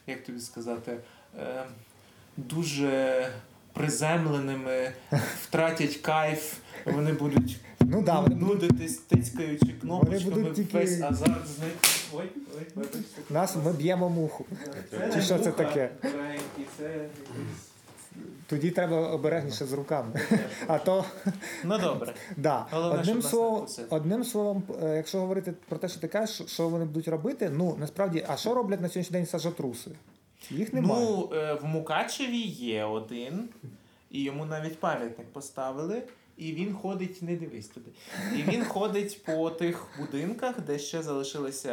[0.07, 0.96] як тобі сказати,
[1.40, 1.64] е,
[2.37, 3.26] дуже
[3.72, 4.92] приземленими,
[5.42, 6.55] втратять кайф,
[6.87, 7.57] вони будуть
[7.92, 11.72] Ну да, вони будуть нудитись, тицькаючи кнопочками, будуть тільки- весь азарт зник.
[12.14, 12.98] Ой, ой, вибачте.
[13.31, 14.44] нас ми б'ємо муху.
[14.90, 15.90] Це Чи що це муха, таке?
[16.03, 17.11] це якийсь-
[18.46, 20.20] Тоді треба обережніше з руками.
[20.66, 21.05] А то
[21.64, 22.14] Ну добре.
[22.37, 22.66] да.
[22.70, 26.85] Головне, одним словом, одним словом, е, якщо говорити про те, що ти кажеш, що вони
[26.85, 29.90] будуть робити, ну насправді, а що роблять на сьогоднішній день сажатруси?
[30.50, 31.05] Їх немає.
[31.05, 31.31] Ну,
[31.62, 33.48] в Мукачеві є один,
[34.11, 36.03] і йому навіть пам'ятник поставили.
[36.40, 37.90] І він ходить, не дивись туди.
[38.37, 41.70] І він ходить по тих будинках, де ще залишилися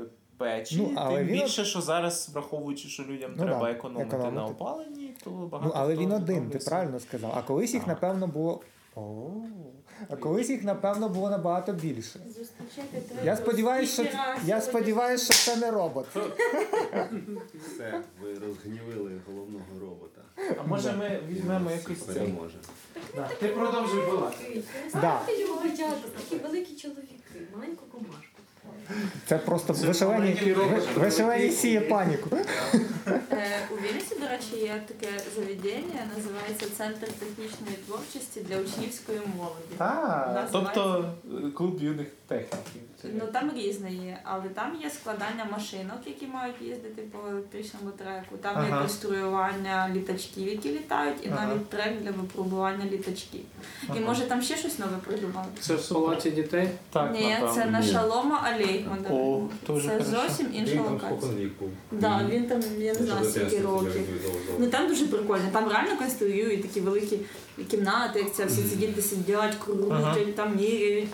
[0.00, 0.04] е,
[0.36, 0.76] печі.
[0.78, 4.36] Ну, але Тим він більше, що зараз, враховуючи, що людям Ну, треба да, економити, економити.
[4.36, 5.72] на опаленні, то багато.
[5.74, 7.32] Ну, але хто він один, ти правильно сказав.
[7.36, 8.60] А колись їх, напевно, було.
[8.96, 9.30] О,
[10.08, 12.20] а колись їх, напевно, було набагато більше.
[13.24, 14.12] Я сподіваюся, що
[14.46, 16.06] я сподіваюся, що це не робот.
[17.54, 20.20] Все, ви розгнівили головного робота.
[20.60, 21.96] А може ми візьмемо цей.
[21.96, 22.58] Переможе.
[23.16, 24.62] Да, Ти продовжуй балакати.
[24.94, 25.00] Да.
[25.00, 28.24] знаєте його дівчата, такі великі чоловіки, маленьку комашку.
[29.28, 32.30] Це просто Це вишивані, сіє паніку.
[32.36, 39.18] Е, у Вінниці, до речі, речі, є таке заведення, називається Центр технічної творчості для учнівської
[39.36, 39.74] молоді.
[39.78, 41.12] А, Називається- тобто
[41.48, 42.82] е, клуб юних техніків.
[43.04, 48.36] Ну там різне є, але там є складання машинок, які мають їздити по електричному треку.
[48.40, 51.46] Там є конструювання літачків, які літають, і Ага.
[51.46, 53.40] навіть трек для випробування літачків.
[53.96, 55.46] І може там ще щось нове придумали?
[55.60, 56.68] Це в палаці дітей.
[56.92, 57.54] Так, Ні, напевно.
[57.54, 59.02] це на Шалома Алейхмана.
[59.02, 60.04] Це хорошо.
[60.04, 61.48] зовсім інша Він локація.
[61.92, 64.08] Да, він там, я не знаю, скільки років.
[64.58, 65.44] Ну там дуже прикольно.
[65.52, 67.18] Там реально конструюють такі великі
[67.64, 70.16] кімнати, як це всі ці діти сидять, крутять, Ага.
[70.36, 71.08] там міряють.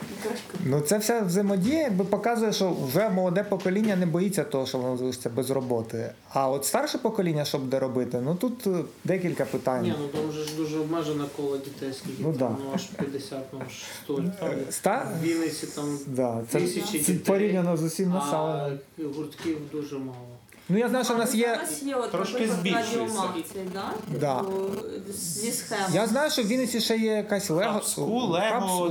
[0.65, 4.97] Ну це вся взаємодія якби показує, що вже молоде покоління не боїться того, що воно
[4.97, 6.13] залишиться без роботи.
[6.33, 8.71] А от старше покоління, що буде робити, ну тут е,
[9.05, 9.83] декілька питань.
[9.83, 12.65] Ні, ну там вже ж дуже обмежена коло дітей, скільки Ну, там, да.
[12.65, 13.73] ну аж 50, ну аж
[14.05, 14.23] 100.
[14.43, 15.09] Е, Ста...
[15.23, 17.15] В Вінниці там Да, це, Тисячі це дітей.
[17.35, 18.71] порівняно з усім а
[19.17, 20.36] гуртків дуже мало.
[20.69, 21.61] Ну я знаю, що в нас є.
[21.83, 22.91] Є от, трошки збільшується.
[22.99, 23.91] радіомакції, да?
[24.21, 24.39] Да.
[24.41, 24.53] Типу,
[25.13, 25.79] зі схем.
[25.95, 27.81] Я знаю, що в Вінниці ще є якась Лего,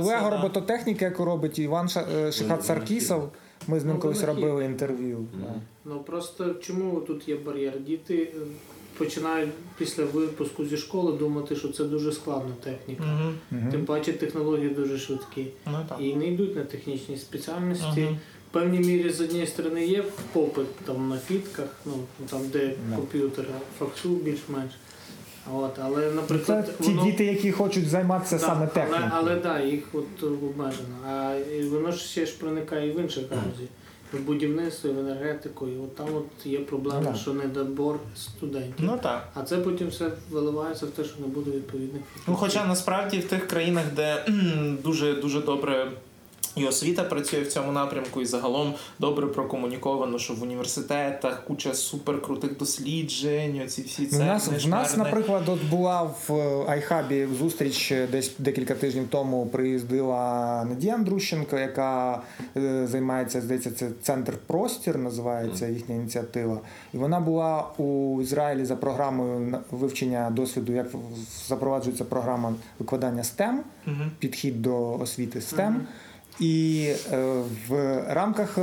[0.00, 3.32] Лего, робототехніка, яку робить Іван Ша- е, Шихат Саркісов.
[3.68, 4.44] Ми з ним Ну, колись винахід.
[4.44, 5.26] робили інтерв'ю.
[5.84, 7.80] Ну просто чому тут є бар'єр?
[7.80, 8.38] Діти е,
[8.98, 13.04] починають після випуску зі школи думати, що це дуже складна техніка.
[13.70, 15.46] Тим паче технології дуже швидкі.
[15.66, 15.78] Ну.
[16.00, 18.18] І не йдуть на технічні спеціальності.
[18.60, 21.92] Певній мірі з однієї сторони є попит там на фітках, ну
[22.30, 22.96] там де Да.
[22.96, 24.72] комп'ютери факсу більш-менш.
[25.54, 27.04] От, але, Це наприклад, ті воно...
[27.04, 29.10] діти, які хочуть займатися Да, саме але, технікою.
[29.14, 30.96] але да, їх от обмежено.
[31.08, 33.68] А і воно ж ще ж проникає і в інших галузі.
[34.12, 35.68] В будівництво, в енергетику.
[35.68, 37.14] І от там от є проблема, Да.
[37.14, 38.74] що недобор студентів.
[38.78, 39.28] Ну так.
[39.34, 43.24] А це потім все виливається в те, що не буде відповідних Ну, хоча насправді в
[43.24, 44.24] тих країнах, де
[44.84, 45.90] дуже дуже добре.
[46.56, 52.56] І освіта працює в цьому напрямку, і загалом добре прокомуніковано, що в університетах куча суперкрутих
[52.58, 57.92] досліджень, оці всі це У нас, в нас, наприклад, от була в е, Айхабі зустріч
[57.92, 59.46] е, десь декілька тижнів тому.
[59.46, 62.22] Приїздила Надія Андрущенко, яка
[62.56, 66.60] е, займається, здається, це центр простір, називається їхня ініціатива.
[66.94, 70.86] І вона була у Ізраїлі за програмою вивчення досвіду, як
[71.48, 73.56] запроваджується програма викладання STEM,
[74.18, 75.74] підхід до освіти STEM.
[76.40, 77.16] І е,
[77.68, 78.62] в рамках е,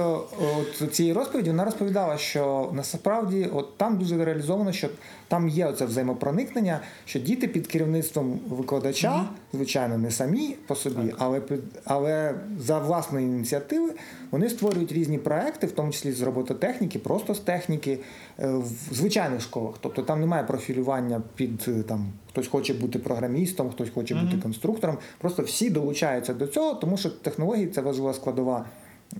[0.59, 4.89] от цієї розповіді вона розповідала, що насправді от там дуже реалізовано, що
[5.27, 11.39] там є оце взаємопроникнення, що діти під керівництвом викладача, звичайно, не самі по собі, але
[11.39, 13.91] під- але за власної ініціативи
[14.33, 17.99] вони створюють різні проекти, в тому числі з робототехніки, просто з техніки
[18.39, 19.75] е, в звичайних школах.
[19.81, 24.97] Тобто там немає профілювання під е, там хтось хоче бути програмістом, хтось хоче бути конструктором.
[25.17, 28.65] Просто всі долучаються до цього, тому що технології це важлива складова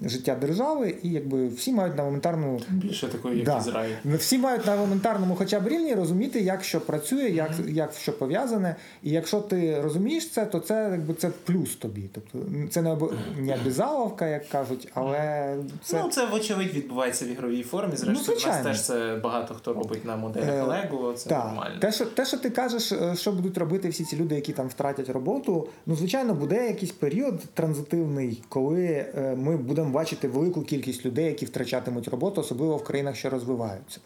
[0.05, 3.57] життя держави, і якби всі мають на елементарному Більше такої, як Да.
[3.57, 3.93] Ізраїль.
[4.03, 8.17] Ну, Всі мають на елементарному хоча б рівні розуміти, як що працює, як, як що
[8.17, 8.75] пов'язане.
[9.03, 12.09] І якщо ти розумієш це, то це якби це плюс тобі.
[12.13, 17.27] Тобто це не обо- не обязаловка, як кажуть, але це Ну, це вочевидь відбувається в
[17.27, 17.95] ігровій формі.
[17.95, 21.45] Зрештою, Ну, у нас теж це багато хто робить на моделях Е, Lego, це Так,
[21.45, 21.75] нормально.
[21.79, 24.67] те, що те, що ти кажеш, е, що будуть робити всі ці люди, які там
[24.67, 25.67] втратять роботу.
[25.85, 31.45] Ну, звичайно, буде якийсь період транзитивний, коли е, ми будемо бачити велику кількість людей, які
[31.45, 33.99] втрачатимуть роботу, особливо в країнах, що розвиваються.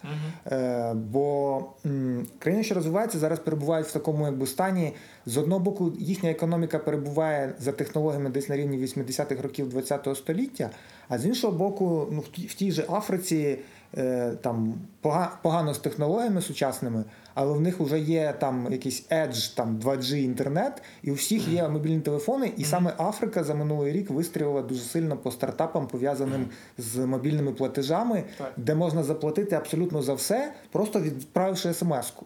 [0.51, 4.93] Е, бо м, країни, що розвиваються, зараз перебувають в такому якби стані.
[5.25, 10.69] З одного боку, їхня економіка перебуває за технологіями десь на рівні 80-х років ХХ століття,
[11.09, 13.59] а з іншого боку, ну в тій, в тій же Африці
[13.97, 17.03] е, там пога- погано з технологіями сучасними,
[17.39, 21.69] але в них вже є там якийсь Edge, там 2G інтернет, і у всіх є
[21.69, 22.51] мобільні телефони.
[22.57, 26.45] І саме Африка за минулий рік вистрілила дуже сильно по стартапам, пов'язаним
[26.77, 28.53] з мобільними платежами, Так.
[28.57, 32.25] де можна заплатити абсолютно за все, просто відправивши смс-ку.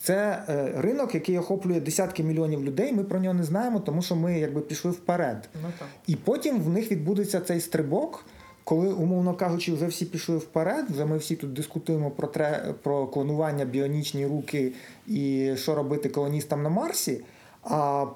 [0.00, 2.92] Це е, ринок, який охоплює десятки мільйонів людей.
[2.92, 5.48] Ми про нього не знаємо, тому що ми якби пішли вперед.
[5.62, 5.88] Ну, так.
[6.06, 8.24] І потім в них відбудеться цей стрибок,
[8.70, 10.84] коли, умовно кажучи, вже всі пішли вперед.
[10.90, 14.72] Вже ми всі тут дискутуємо про тре, про клонування, біонічні руки
[15.08, 17.20] і що робити колоністам на Марсі.
[17.64, 18.06] А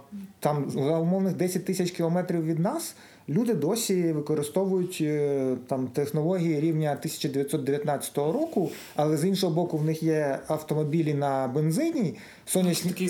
[0.41, 2.95] там за умовних 10 тисяч кілометрів від нас
[3.29, 10.03] люди досі використовують е, там технології рівня 1919 року, але з іншого боку, в них
[10.03, 12.15] є автомобілі на бензині,
[12.47, 13.09] сонячні,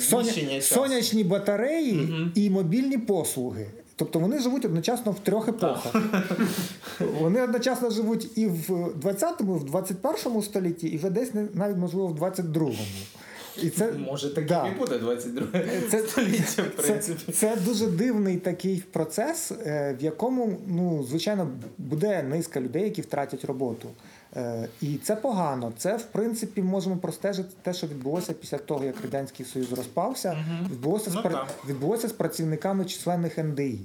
[0.00, 0.60] Соня...
[0.60, 2.32] сонячні батареї Мгм.
[2.34, 3.66] і мобільні послуги.
[3.96, 5.94] Тобто вони живуть одночасно в трьох епохах.
[7.20, 8.70] Вони одночасно живуть і в
[9.02, 12.74] 20-му, і в 21 столітті, і вже десь навіть можливо в 22-му.
[13.62, 14.66] І це, Може, так Да.
[14.76, 15.46] і буде 22
[15.90, 17.32] Це- століття, в це, принципі.
[17.32, 21.48] це дуже дивний такий процес, е, в якому, ну, звичайно,
[21.78, 23.88] буде низка людей, які втратять роботу.
[24.36, 25.72] Е, І це погано.
[25.78, 30.44] Це, в принципі, можемо простежити те, що відбулося після того, як Радянський Союз розпався.
[30.70, 33.78] Відбулося, Ну, з, пра- відбулося з працівниками численних НДІ.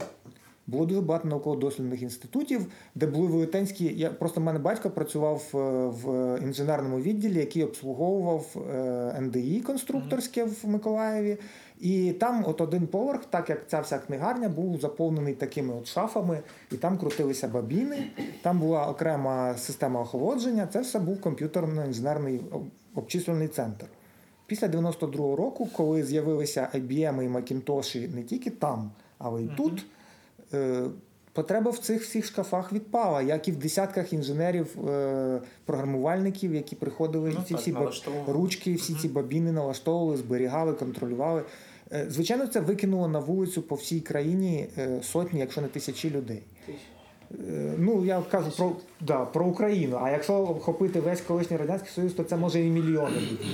[0.67, 3.93] Було дуже багато науково-дослідних інститутів, де були велетенські.
[3.97, 5.57] Я просто в мене батько працював е,
[5.87, 11.37] в інженерному відділі, який обслуговував е, НДІ конструкторське в Миколаєві.
[11.79, 16.39] І там, от один поверх, так як ця вся книгарня, був заповнений такими от шафами,
[16.71, 18.07] і там крутилися бабіни,
[18.41, 20.67] там була окрема система охолодження.
[20.73, 23.85] Це все був комп'ютерно-інженерний об- обчислювальний центр.
[24.47, 29.85] Після 92-го року, коли з'явилися IBM і Macintosh не тільки там, але й тут,
[31.33, 37.33] потреба в цих всіх шкафах відпала, як і в десятках інженерів, е, програмувальників, які приходили
[37.35, 41.43] Ну ці так, всі баб- ручки, всі ці бабіни налаштовували, зберігали, контролювали.
[41.93, 46.43] Е, Звичайно, це викинуло на вулицю по всій країні е, сотні, якщо не тисячі людей.
[47.49, 48.71] Е, Ну, я кажу про,
[49.01, 49.99] да, про Україну.
[50.01, 53.45] А якщо охопити весь колишній Радянський Союз, то це може і мільйони бути.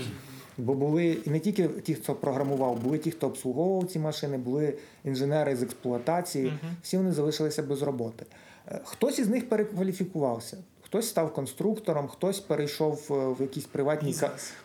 [0.57, 4.73] Бо були і не тільки ті, хто програмував, були ті, хто обслуговував ці машини, були
[5.03, 6.53] інженери з експлуатації.
[6.83, 8.25] Всі вони залишилися без роботи.
[8.67, 10.57] Е, Хтось із них перекваліфікувався.
[10.81, 14.13] Хтось став конструктором, хтось перейшов е, в якісь приватні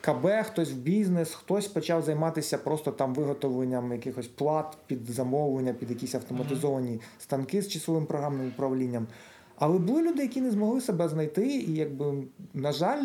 [0.00, 5.72] К- КБ, хтось в бізнес, хтось почав займатися просто там виготовленням якихось плат під замовлення,
[5.72, 9.06] під якісь автоматизовані станки з часовим програмним управлінням.
[9.64, 12.14] Але були люди, які не змогли себе знайти, і якби,
[12.54, 13.02] на жаль,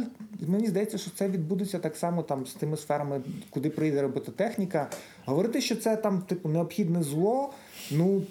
[0.47, 4.89] мені здається, що це відбудеться так само там з тими сферами, куди прийде робототехніка.
[5.25, 7.53] Говорити, що це там типу необхідне зло,
[7.91, 8.21] ну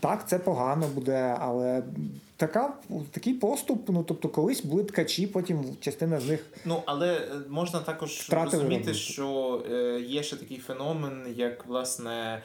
[0.00, 1.82] так, це погано буде, але
[2.36, 2.72] така,
[3.10, 7.80] такий поступ, ну тобто колись були ткачі, потім частина з них Ну, але е, можна
[7.80, 8.94] також розуміти, роботу.
[8.94, 12.42] що е, є ще такий феномен, як власне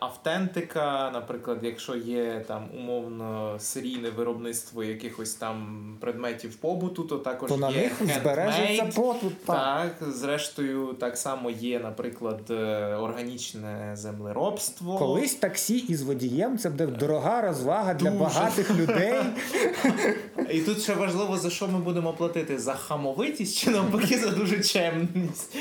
[0.00, 1.10] автентика.
[1.12, 7.70] Наприклад, якщо є там умовно серійне виробництво якихось там предметів побуту, то також то на
[7.70, 9.44] є них збережеться попит.
[9.44, 9.56] Так.
[9.56, 12.54] Так, зрештою, так само є, наприклад, е,
[12.94, 14.98] органічне землеробство.
[14.98, 18.24] Колись таксі із водієм це буде дорога розвага для Дуже.
[18.24, 19.14] багатих людей.
[20.50, 24.60] І тут ще важливо, за що ми будемо платити: за хамовитість чи навпаки за дуже
[24.60, 25.56] чемність.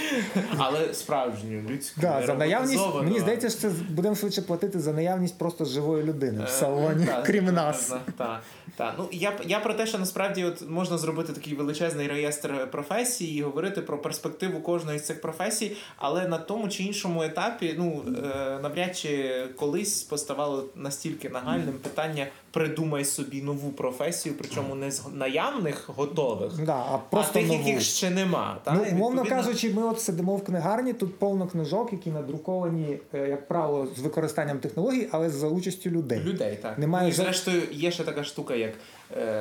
[0.57, 2.01] Але справжню людську.
[2.01, 3.71] Да, за наявність, мені здається, що це
[4.13, 7.87] будемо швидше платити за наявність просто живої людини в салоні, Е, крім нас.
[7.87, 8.41] та, та,
[8.77, 8.93] та.
[8.97, 13.41] Ну, я, я про те, що насправді от можна зробити такий величезний реєстр професій і
[13.41, 18.59] говорити про перспективу кожної з цих професій, але на тому чи іншому етапі ну, е,
[18.63, 25.89] навряд чи колись поставало настільки нагальним питання придумай собі нову професію, причому не з наявних
[25.95, 27.59] готових, Да, а а тих, нову.
[27.59, 28.57] яких ще нема.
[28.63, 28.71] Та?
[28.73, 33.27] Ну, умовно відповідно, кажучи, ми от сидимо в книгарні, тут повно книжок, які надруковані, е,
[33.29, 36.19] як правило, з використанням технологій, але за участю людей.
[36.19, 36.77] Людей, так.
[36.77, 38.73] Немає і жод- зрештою, є ще така штука, як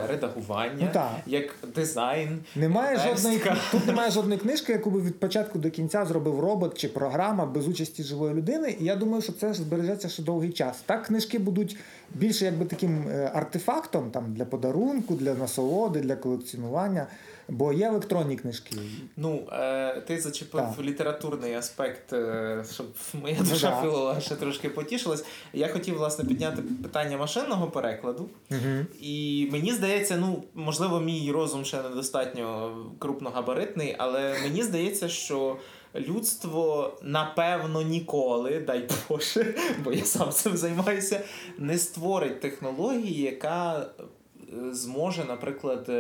[0.08, 2.38] редагування, Ну, як дизайн.
[2.56, 3.42] Немає жодної
[3.72, 7.68] тут немає жодної книжки, яку би від початку до кінця зробив робот чи програма без
[7.68, 8.76] участі живої людини.
[8.80, 10.82] І я думаю, що це збережеться ще довгий час.
[10.86, 11.76] Так книжки будуть
[12.14, 17.06] більше якби таким е, артефактом там для подарунку, для насолоди, для колекціонування.
[17.52, 18.76] Бо є електронні книжки.
[19.16, 20.84] Ну, е, ти зачепив Так.
[20.84, 22.86] літературний аспект, е, щоб
[23.22, 23.82] моя Ну, душа да.
[23.82, 25.24] філолога ще трошки потішилась.
[25.52, 28.28] Я хотів, власне, підняти питання машинного перекладу.
[28.50, 28.86] Угу.
[29.00, 35.56] І мені здається, ну, можливо, мій розум ще недостатньо крупногабаритний, але мені здається, що
[35.94, 41.20] людство напевно ніколи, дай Боже, бо я сам цим займаюся,
[41.58, 45.90] не створить технології, яка е, зможе, наприклад.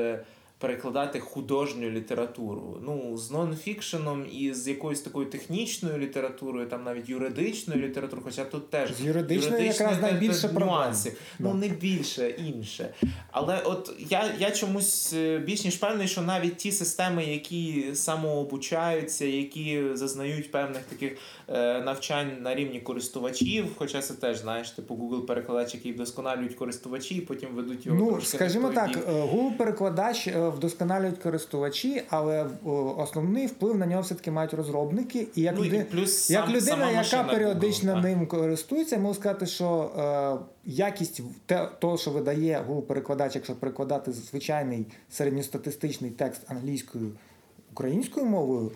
[0.64, 2.78] Е, Перекладати художню літературу.
[2.82, 8.70] Ну, з нонфікшеном і з якоюсь такою технічною літературою, там навіть юридичною літературою, хоча тут
[8.70, 11.12] теж З юридичною якраз найбільше нюансів.
[11.38, 12.94] Ну не більше, інше.
[13.30, 19.24] Але от я, я чомусь е, більш ніж певний, що навіть ті системи, які самообучаються,
[19.24, 25.26] які зазнають певних таких е, навчань на рівні користувачів, хоча це теж знаєш, типу Google
[25.26, 28.98] перекладач, який вдосконалюють користувачі, і потім ведуть його Ну, скажімо так, бік.
[30.52, 32.48] Вдосконалюють користувачі, але е,
[32.96, 35.26] основний вплив на нього все-таки мають розробники.
[35.34, 38.04] І як, Ну, і люди- плюс як сам- людина, яка машина періодично Google, так.
[38.04, 44.12] ним користується, можу сказати, що е, якість те, того, що видає Google перекладач, якщо перекладати
[44.12, 47.10] звичайний середньостатистичний текст англійською
[47.72, 48.70] українською мовою,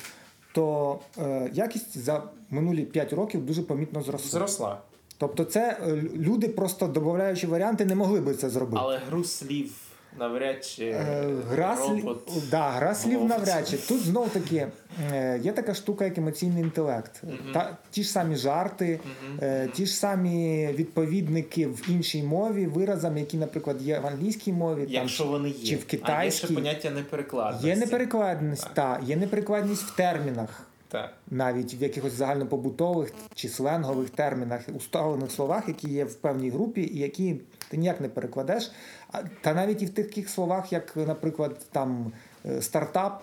[0.55, 4.31] то е, якість за минулі 5 років дуже помітно зросла.
[4.41, 4.81] зросла.
[5.19, 8.79] Тобто, це е, люди, просто додаючи варіанти, не могли би це зробити.
[8.83, 9.73] Але гру слів
[10.19, 12.17] навряд чи Е, Гра, слів,
[12.51, 13.77] да, гра слів навряд чи.
[13.77, 14.67] Тут знов таки
[15.13, 17.23] е, є така штука, як емоційний інтелект.
[17.55, 19.01] Та, ті ж самі жарти,
[19.43, 24.83] е, ті ж самі відповідники в іншій мові, виразам, які, наприклад, є в англійській мові,
[24.85, 25.67] там, Якщо вони є.
[25.67, 26.55] чи в А є ще китайській.
[26.55, 27.69] поняття неперекладності.
[27.69, 30.63] Є неперекладність, та, є неперекладність в термінах.
[30.89, 31.13] Так.
[31.31, 36.99] навіть в якихось загальнопобутових чи сленгових термінах, усталених словах, які є в певній групі, і
[36.99, 37.37] які
[37.69, 38.73] ти ніяк не перекладеш.
[39.41, 42.13] Та навіть і в таких словах, як, наприклад, там
[42.47, 43.23] е, стартап.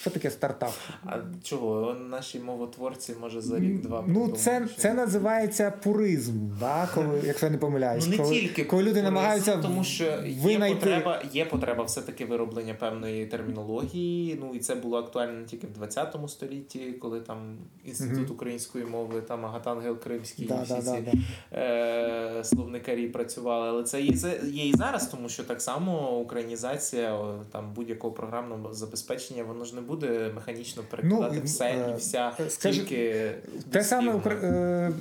[0.00, 0.72] Що таке стартап?
[1.04, 1.94] А чого?
[1.94, 6.88] Наші мовотворці може за рік-два Ну, це, що- це називається пуризм, да?
[6.94, 8.04] коли, якщо я не помиляюсь.
[8.06, 11.84] Ну, не коли, тільки коли люди пуризм, намагаються тому що є винайти потреба, є потреба
[11.84, 14.38] все-таки вироблення певної термінології.
[14.40, 18.32] Ну і це було актуально не тільки в 20 столітті, коли там інститут Мгм.
[18.32, 21.18] української мови, там Агатангел Кримський, Да, і всі да, ці
[21.52, 23.68] е, словникарі працювали.
[23.68, 24.14] Але це є,
[24.44, 27.18] є і зараз, тому що так само українізація
[27.52, 32.32] там будь-якого програмного забезпечення, воно ж не буде механічно перекладати Ну, все е, і вся
[32.48, 33.30] скажи, тільки
[33.70, 34.12] Те саме.
[34.26, 34.92] Е, е,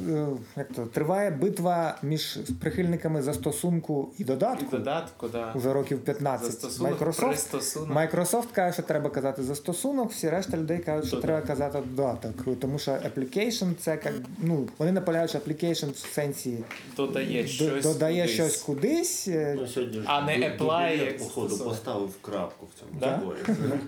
[0.57, 4.78] як то, триває битва між прихильниками застосунку і і додатку.
[4.78, 5.53] додатку, да.
[5.55, 6.45] Уже років 15.
[6.51, 7.97] Застосунок, Microsoft, пристосунок.
[7.97, 11.45] Microsoft каже, що треба казати застосунок, всі решта людей кажуть, що Додаток.
[11.45, 12.59] треба казати додаток.
[12.59, 16.57] Тому що application це як ну вони наполягають, що application в сенсі
[16.97, 18.34] додає щось додає кудись.
[18.36, 19.28] щось кудись.
[19.28, 23.20] е, Ну, сьогодні ж А не apply, походу, поставив крапку в цьому Да?
[23.22, 23.57] зборі.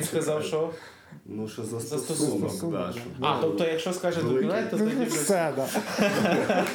[0.00, 0.70] Він сказав, що.
[1.26, 5.20] Ну, що Застосунок, застосунок, да, щоб А, тобто, якщо скаже дубілет, то Ну, тоді вже
[5.22, 5.66] все, да.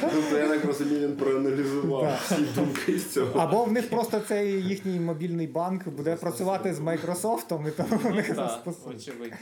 [0.00, 3.40] Тобто, я так розумію, він проаналізував всі думки з цього.
[3.40, 8.14] Або в них просто цей їхній мобільний банк буде працювати з Microsoft, і тому у
[8.14, 9.32] них застосунок.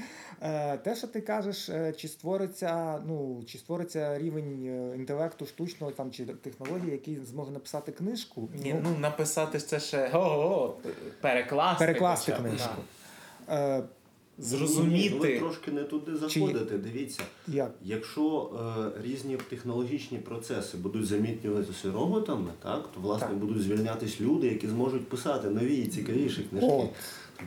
[0.42, 5.92] Е, Те, що ти кажеш, е, чи створиться, ну чи створиться рівень е, інтелекту штучного
[5.92, 8.48] там чи технології, який зможе написати книжку.
[8.62, 10.10] Ні, ну написати це ще
[11.20, 11.84] перекласти.
[11.84, 12.82] перекласти книжку.
[13.46, 13.84] Так.
[14.38, 15.14] Зрозуміти.
[15.14, 16.40] Ні, ви трошки не туди Чи-
[16.84, 17.74] Дивіться, як?
[17.84, 18.50] якщо
[18.96, 23.36] е, різні технологічні процеси будуть замітнюватися роботами, так то власне Так.
[23.36, 26.68] будуть звільнятись люди, які зможуть писати нові і цікавіші книжки.
[26.70, 26.88] О.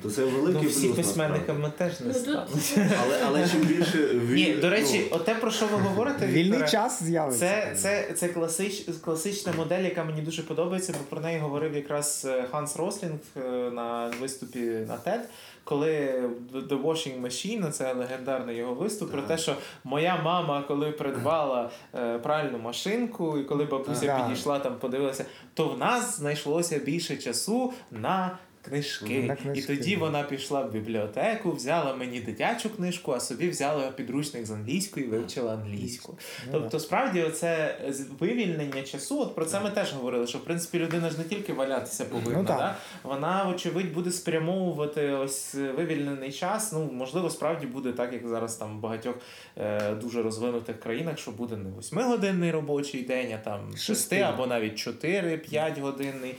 [0.04, 0.96] То це великий Ну, всі плюс.
[0.98, 2.78] письменниками теж не Ну, стануть.
[3.04, 3.98] Але, але чим більше
[4.30, 7.40] Ні, до речі, ну, оте про що ви говорите, Вільний час з'явиться.
[7.40, 12.28] Це, це, це класич, класична модель, яка мені дуже подобається, бо про неї говорив якраз
[12.30, 13.40] е, Ханс Рослінг е,
[13.72, 15.20] на виступі на TED,
[15.64, 16.22] коли
[16.54, 22.18] The Washing Machine, це легендарний його виступ, про те, що моя мама, коли придбала е,
[22.18, 24.28] пральну машинку, і коли бабуся Так.
[24.28, 28.38] підійшла там, подивилася, то в нас знайшлося більше часу на.
[28.70, 29.24] Книжки.
[29.24, 33.92] На книжки, І тоді вона пішла в бібліотеку, взяла мені дитячу книжку, а собі взяла
[33.92, 36.18] підручник з англійської і вивчила англійську.
[36.46, 37.78] Ну, Тобто, справді, оце
[38.20, 41.54] вивільнення часу, от про це ми теж говорили, що в принципі людина ж не тільки
[41.54, 42.58] валятися повинна, Ну, так.
[42.58, 42.76] да?
[43.04, 46.72] вона, очевидь, буде спрямовувати ось вивільнений час.
[46.74, 49.16] Ну, можливо, справді буде так, як зараз там в багатьох
[49.58, 54.20] е, дуже розвинутих країнах, що буде не 8-годинний робочий день, а там Шести.
[54.20, 56.36] або навіть 4-5 годинний.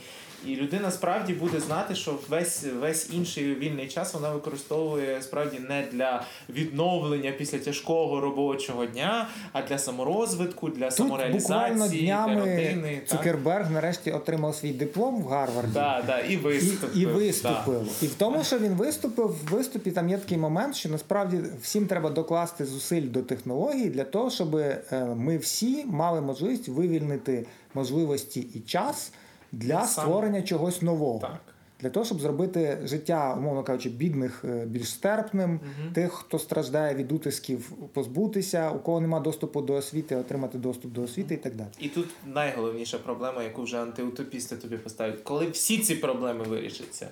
[0.47, 5.87] І людина справді буде знати, що весь весь інший вільний час вона використовує справді не
[5.91, 12.39] для відновлення після тяжкого робочого дня, а для саморозвитку, для Тут буквально самореалізації, для днями
[12.39, 13.01] родини.
[13.07, 13.17] так.
[13.17, 15.73] Цукерберг нарешті отримав свій диплом в Гарварді.
[15.73, 16.97] Да, да, і І, виступив.
[16.97, 17.11] і да.
[17.11, 17.87] виступив.
[18.01, 21.87] І в тому, що він виступив, в виступі там є такий момент, що насправді всім
[21.87, 24.81] треба докласти зусиль до технології для того, щоб е,
[25.15, 29.11] ми всі мали можливість вивільнити можливості і час
[29.51, 31.19] для Сам- створення чогось нового.
[31.19, 31.39] Так.
[31.81, 35.59] Для того, щоб зробити життя, умовно кажучи, бідних е, більш стерпним,
[35.93, 41.01] тих, хто страждає від утисків, позбутися, у кого немає доступу до освіти, отримати доступ до
[41.01, 41.67] освіти і так далі.
[41.79, 45.21] І тут найголовніша проблема, яку вже антиутопісти тобі поставлять.
[45.23, 47.07] Коли всі ці проблеми вирішаться,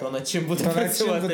[0.00, 1.28] то над чим буде працювати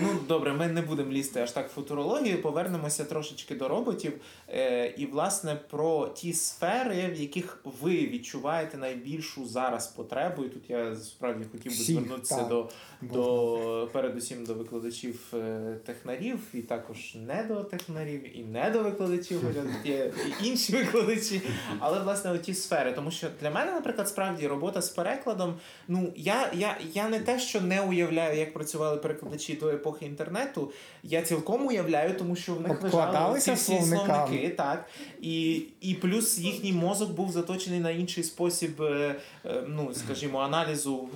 [0.00, 4.12] ну добре, ми не будемо лізти аж так в футурологію, повернемося трошечки до роботів.
[4.48, 10.44] Е, і власне про ті сфери, в яких ви відчуваєте найбільшу зараз потребу.
[10.44, 12.48] І тут я справді хотів би Всіх, звернутися так.
[12.48, 12.68] до,
[13.00, 19.40] до передусім до викладачів е, технарів, і також не до технарів, і не до викладачів,
[19.84, 21.42] є і інші викладачі.
[21.78, 25.54] Але власне ті сфери, тому що для мене, наприклад, справді робота з перекладом.
[25.88, 30.72] Ну я, я, я не те, що не уявляю, як працювали перекладачі до епохи інтернету.
[31.02, 34.86] Я цілком уявляю, тому що в них лежали ці всі словники, так
[35.20, 41.08] і, і плюс їхній мозок був заточений на інший спосіб, е, е, ну скажімо, аналізу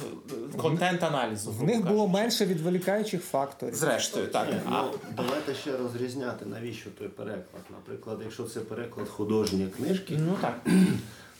[0.56, 1.52] контент-аналізу.
[1.70, 3.74] Них було менше відволікаючих факторів.
[3.74, 4.48] зрештою, так.
[4.48, 7.62] Ні, А, ну, давайте ще розрізняти, навіщо той переклад.
[7.70, 10.60] Наприклад, якщо це переклад художньої книжки, ну так.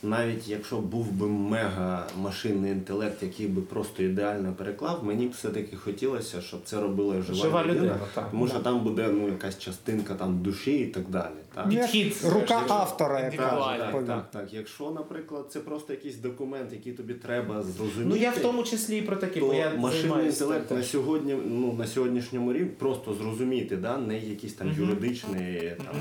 [0.03, 5.77] Навіть якщо був би мега машинний інтелект, який би просто ідеально переклав, мені б все-таки
[5.77, 8.31] хотілося, щоб це робила жива, Жива людина, так.
[8.31, 11.35] Тому що там буде ну, якась частинка там душі і так далі.
[11.55, 11.69] Так?
[11.69, 14.55] Підхід, рука автора, яка індивідуальний, Так, так, так.
[14.55, 18.09] Якщо, наприклад, це просто якийсь документ, який тобі треба зрозуміти.
[18.09, 21.37] Ну я в тому числі і про таке, бо то я машинний інтелект на сьогодні,
[21.47, 25.97] ну на сьогоднішньому рівні просто зрозуміти, да, не якийсь там юридичний там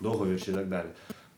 [0.00, 0.86] договір чи так далі.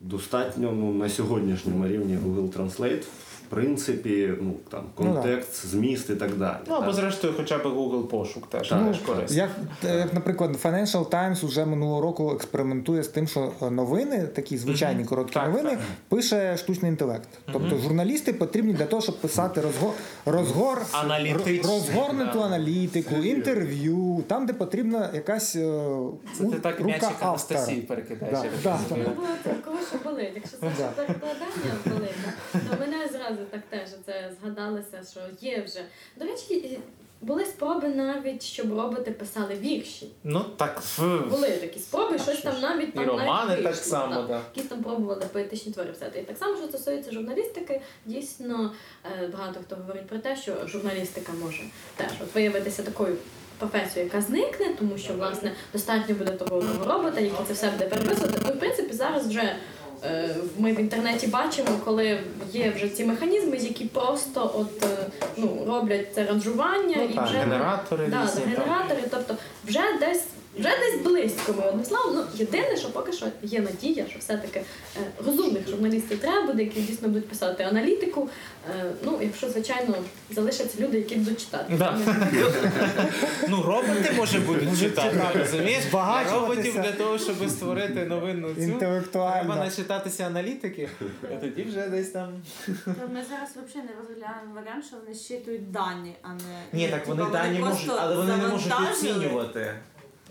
[0.01, 3.03] Достатньо ну, на сьогоднішньому рівні Google Translate,
[3.49, 6.57] принципі, ну там Ну, контекст, зміст і так далі.
[6.67, 6.93] Ну або так.
[6.95, 8.87] зрештою, хоча б Google пошук теж Так.
[8.87, 9.37] теж корисно.
[9.37, 9.49] Як,
[9.83, 15.07] як, наприклад, Financial Times уже минулого року експериментує з тим, що новини, такі звичайні Мгм.
[15.09, 15.79] короткі Так, новини, так.
[16.09, 17.29] пише штучний інтелект.
[17.53, 19.91] Тобто журналісти потрібні для того, щоб писати розгор,
[20.25, 22.45] розгор Аналітичний, розгорнуту да.
[22.45, 25.59] аналітику, інтерв'ю, там, де потрібна якась е,
[26.37, 27.11] Це у- ти так рука.
[27.21, 28.39] Анастасії перекидаєш.
[28.65, 28.71] Ну,
[29.65, 30.31] кого що болить.
[30.35, 32.13] Якщо це перекладання болить,
[33.19, 35.79] зразу так теж це згадалося, що є вже.
[36.17, 36.79] До речі,
[37.21, 40.07] були спроби навіть, щоб роботи писали вірші.
[40.23, 40.81] Ну так.
[41.29, 44.27] Були такі спроби, щось там навіть І там романи навіть так само, так.
[44.27, 44.41] да.
[44.55, 46.19] Якісь там пробували поетичні твори писати.
[46.19, 48.73] І так само, що стосується журналістики, дійсно
[49.05, 51.63] е, багато хто говорить про те, що журналістика може
[51.95, 53.15] теж от виявитися такою.
[53.57, 58.39] Професію, яка зникне, тому що власне достатньо буде того робота, який це все буде переписувати.
[58.45, 59.55] Ну, в принципі, зараз вже
[60.57, 62.19] ми в інтернеті бачимо, коли
[62.51, 65.05] є вже ці механізми, які просто от е,
[65.37, 68.43] ну роблять це ранжування Ну, і вже генератори да, різні.
[68.43, 69.35] генератори, тобто
[69.65, 70.23] вже десь.
[70.59, 72.15] Вже десь близько ми одним словом.
[72.15, 76.81] Ну єдине, що поки що є надія, що все-таки е, розумних журналістів треба буде, які
[76.81, 78.29] дійсно будуть писати аналітику.
[78.79, 79.95] Е, ну, якщо звичайно
[80.29, 81.73] залишаться люди, які будуть читати.
[81.77, 81.97] Да.
[83.49, 85.83] Ну, роботи може будуть читати, розумієш?
[85.89, 86.39] Збагачуватися.
[86.39, 88.79] роботів для того, щоб створити новинну цю.
[89.11, 90.89] Треба начитатися аналітики,
[91.23, 92.41] а тоді вже десь там.
[92.87, 96.39] Ми зараз взагалі не розглядаємо варіант, що вони щитують дані, а не
[96.73, 99.73] Ні, так вони дані можуть, але вони не можуть оцінювати.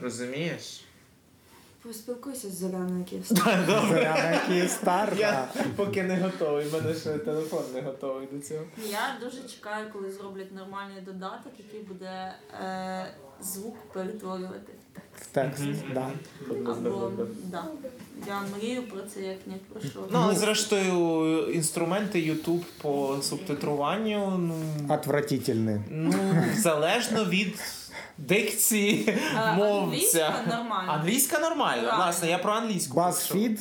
[0.03, 0.81] Розумієш?
[1.83, 3.57] Поспілкуйся з Зоряною Київською.
[3.67, 5.13] Зоряна Київстар.
[5.19, 8.65] Я поки не готовий, в мене ще телефон не готовий до цього.
[8.91, 12.35] Я дуже чекаю, коли зроблять нормальний додаток, який буде
[12.65, 13.07] е,
[13.43, 15.31] звук перетворювати в текст.
[15.31, 15.63] В текст,
[15.95, 16.11] да.
[16.51, 17.13] Або
[17.45, 17.65] да.
[18.27, 20.01] Я мрію про це як ні про що.
[20.11, 25.81] Ну, але зрештою, інструменти YouTube по субтитруванню, ну, Отвратительний.
[25.91, 26.15] ну
[26.57, 27.61] залежно від
[28.19, 29.19] дикції
[29.57, 30.27] мовця.
[30.27, 30.93] англійська нормально.
[30.93, 33.01] Англійська нормально, власне, я про англійську.
[33.01, 33.59] BuzzFeed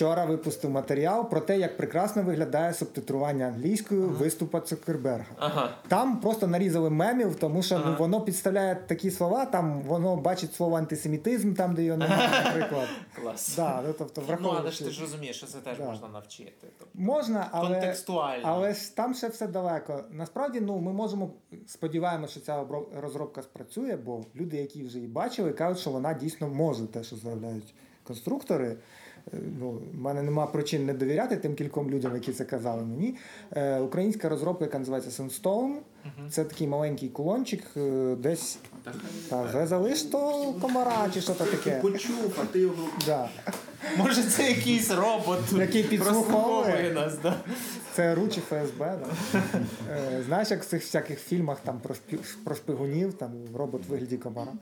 [0.00, 5.26] вчора випустив матеріал про те, як прекрасно виглядає субтитрування англійською виступа Цукерберга.
[5.38, 5.70] Ага.
[5.88, 7.96] Там просто нарізали мемів, тому що ну, Ага.
[7.96, 12.88] воно підставляє такі слова, там воно бачить слово антисемітизм, там, де його немає, наприклад.
[13.22, 13.56] Клас.
[13.56, 15.84] Да, ну, тобто, Ну, але ж ти ж розумієш, що це теж Да.
[15.84, 16.52] можна навчити.
[16.78, 18.42] Тобто, Можна, але, Контекстуально.
[18.46, 20.04] але ж там ще все далеко.
[20.10, 21.30] Насправді, ну ми можемо
[21.66, 22.64] сподіваємося, що ця
[22.96, 27.16] розробка спрацює, бо люди, які вже її бачили, кажуть, що вона дійсно може те, що
[27.16, 27.74] заявляють
[28.04, 28.76] конструктори.
[29.60, 33.16] Ну, в мене нема причин не довіряти тим кільком людям, які це казали мені.
[33.52, 35.74] Е, українська розробка, яка називається Sunstone,
[36.30, 38.58] це такий маленький кулончик, е, десь
[39.28, 41.70] та, залиш то комара чи що то таке.
[41.70, 43.28] почув, а ти його Да.
[43.96, 46.92] Може, це якийсь робот Який підслуховує.
[46.92, 47.34] нас, да?
[47.92, 49.38] Це ручі ФСБ, да?
[49.90, 52.18] Е, Знаєш, як в цих всяких фільмах там про, шпі...
[52.44, 54.52] про шпигунів, там робот в вигляді комара.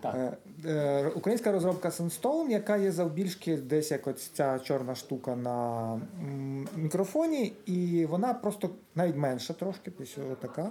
[0.00, 0.14] Так.
[0.14, 0.36] Е,
[0.70, 6.00] е, Українська розробка Sunstone, яка є завбільшки десь як ось ця чорна штука на
[6.76, 10.70] мікрофоні, і вона просто навіть менша трошки, ось така.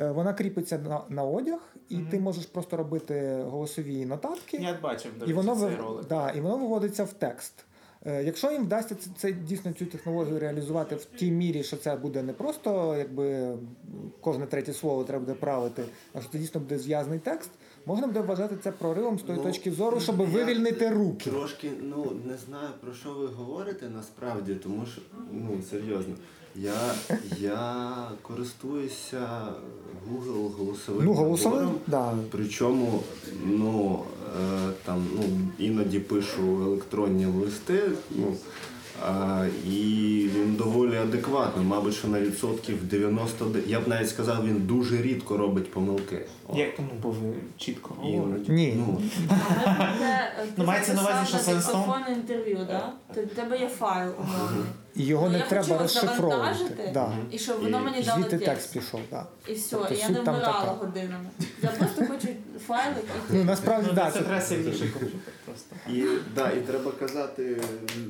[0.00, 4.56] Е, Вона кріпиться на, на одяг, і ти можеш просто робити голосові нотатки.
[4.56, 6.06] Я бачив, І воно, цей ролик.
[6.08, 7.64] да, і воно виводиться в текст.
[8.06, 11.96] Е, Якщо їм вдасться це, це дійсно цю технологію реалізувати в тій мірі, що це
[11.96, 13.56] буде не просто якби
[14.20, 15.82] кожне третє слово треба буде правити,
[16.14, 17.50] а що це дійсно буде зв'язаний текст,
[17.86, 21.30] можна буде вважати це проривом з тої Ну, точки зору, щоб я вивільнити руки.
[21.30, 25.00] Трошки ну не знаю про що ви говорите насправді, тому що
[25.32, 26.14] ну серйозно.
[26.62, 26.94] Я,
[27.40, 29.28] я користуюся
[30.10, 31.04] Google голосовим.
[31.04, 31.80] Ну, голосовим, набором.
[31.86, 32.14] да.
[32.30, 33.02] Причому
[33.44, 34.02] ну,
[34.40, 35.22] е, там, ну,
[35.58, 38.34] іноді пишу електронні листи, ну,
[39.06, 39.76] а, і
[40.34, 41.66] він доволі адекватний.
[41.66, 46.26] Мабуть, що на відсотків 90, я б навіть сказав, він дуже рідко робить помилки.
[46.54, 48.52] Як, ну, бо ви чітко говорите.
[48.52, 48.74] Ні.
[48.76, 49.00] Ну,
[50.56, 52.58] Ну, мається на увазі, що це Sunstone- інтерв'ю?
[53.14, 54.64] То тебе є файл умовний.
[54.98, 56.90] І його Ну, не я треба розшифровувати.
[56.94, 57.12] Да.
[57.30, 58.44] І щоб воно мені дало Звідти текст.
[58.46, 59.00] текст пішов.
[59.10, 59.26] Да.
[59.48, 60.70] І все, Тобто і я не там вмирала така.
[60.72, 61.28] годинами.
[61.62, 62.28] Я просто хочу
[62.66, 65.08] файлик і Ну, насправді, Ну, да, це треба комп'ютер
[65.44, 65.76] просто.
[65.92, 67.56] І, да, і треба казати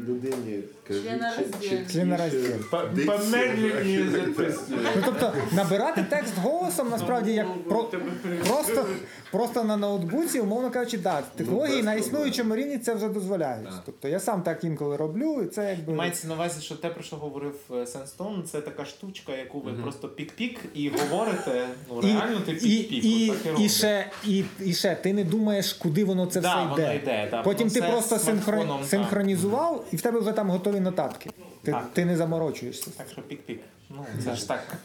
[0.09, 1.47] людині, кажи, Членоразділ.
[1.61, 2.43] чи- чи- Членоразділ.
[2.47, 3.19] чи- По- дикція.
[3.19, 4.77] помедленніше записуй.
[4.97, 7.85] Ну тобто набирати текст голосом насправді як про,
[8.49, 8.87] просто,
[9.31, 13.69] просто на ноутбуці, умовно кажучи, да, технології на існуючому рівні це вже дозволяють.
[13.87, 15.93] Тобто я сам так інколи роблю, і це якби.
[15.93, 19.73] Мається на увазі, що те, про що говорив е, Сенстон, це така штучка, яку ви
[19.73, 21.69] просто пік-пік і говорите.
[21.91, 23.05] Ну реально ти пік-пік.
[23.05, 26.65] і, і і, ще, і, і ще ти не думаєш, куди воно це Да, все
[26.65, 26.97] воно йде.
[26.97, 28.79] йде, да, Потім воно ти просто смартфоном, синхро...
[28.79, 28.89] так.
[28.89, 31.31] синхронізував, і в тебе вже там готові нотатки.
[31.63, 31.91] Ти, Так.
[31.93, 32.91] ти не заморочуєшся.
[32.97, 33.61] Так що пік-пік.
[33.91, 34.77] Ну, це ж так.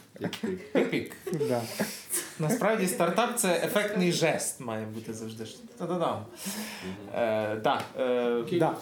[0.72, 1.16] Пік-пік.
[1.48, 1.62] Да.
[2.38, 5.44] Насправді стартап це ефектний жест має бути завжди.
[5.78, 6.24] Та-да-дам.
[7.14, 8.76] Е, да, е, Да.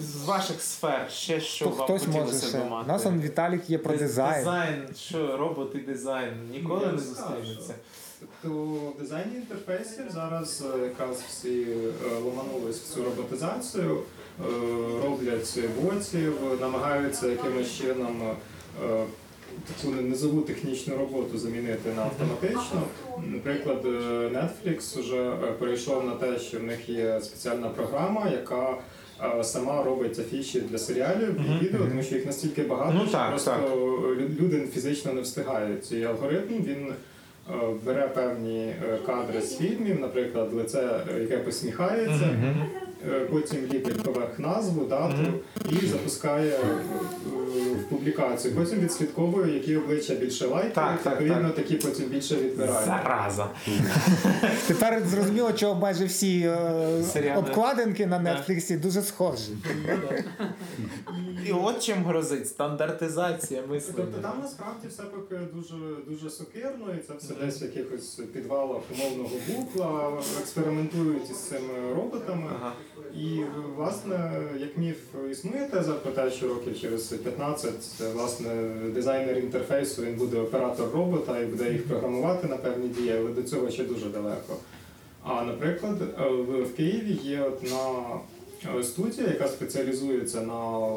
[0.00, 2.58] З ваших сфер ще що То вам хтось може хотілося ще.
[2.58, 4.38] б У нас он Віталік є про Диз- дизайн.
[4.38, 7.14] Дизайн, що робот і дизайн ніколи Я не скажу.
[7.14, 7.74] зустрінуться.
[8.44, 13.98] В дизайні інтерфейсів зараз е, якраз всі е, ломанулись в цю роботизацію,
[14.40, 14.44] е,
[15.04, 18.22] роблять ботів, намагаються якимось чином
[18.84, 19.04] е,
[19.76, 22.82] таку низову технічну роботу замінити на автоматичну.
[23.26, 23.88] Наприклад, е,
[24.68, 28.76] Netflix вже перейшов на те, що в них є спеціальна програма, яка
[29.42, 33.30] сама робить афіші для серіалів і відео, тому що їх настільки багато, Ну що так,
[33.30, 33.60] просто так.
[33.70, 35.84] лю- люди фізично не встигають.
[35.86, 36.86] Цей алгоритм він
[37.50, 37.52] е,
[37.86, 42.56] бере певні е, кадри з фільмів, наприклад, лице, е, яке посміхається, е,
[43.30, 45.32] потім ліпить поверх назву, дату
[45.82, 46.60] і запускає е,
[47.72, 48.54] в публікацію.
[48.54, 51.56] Потім відслідковує, які обличчя більше лайкають, Так, так, відповідно, так.
[51.56, 52.86] такі потім більше відбирають.
[52.86, 53.48] Зараза.
[54.66, 57.40] Тепер зрозуміло, чого майже всі е, Серіали.
[57.40, 59.52] обкладинки на Netflix дуже схожі.
[61.46, 63.96] І от чим грозить стандартизація мислення.
[63.96, 65.74] Тобто там насправді все поки дуже
[66.08, 72.50] дуже сокирно, і це все десь в якихось підвалах умовного букла, експериментують із цими роботами.
[72.60, 72.72] Ага.
[73.16, 73.40] І
[73.76, 74.96] власне, як міф
[75.30, 77.72] існує теза про те, що років через 15
[78.14, 78.50] власне
[78.94, 83.42] дизайнер інтерфейсу він буде оператор робота і буде їх програмувати на певні дії, але до
[83.42, 84.56] цього ще дуже далеко.
[85.22, 88.04] А наприклад, е, в в Києві є одна
[88.78, 90.90] е, студія, яка спеціалізується на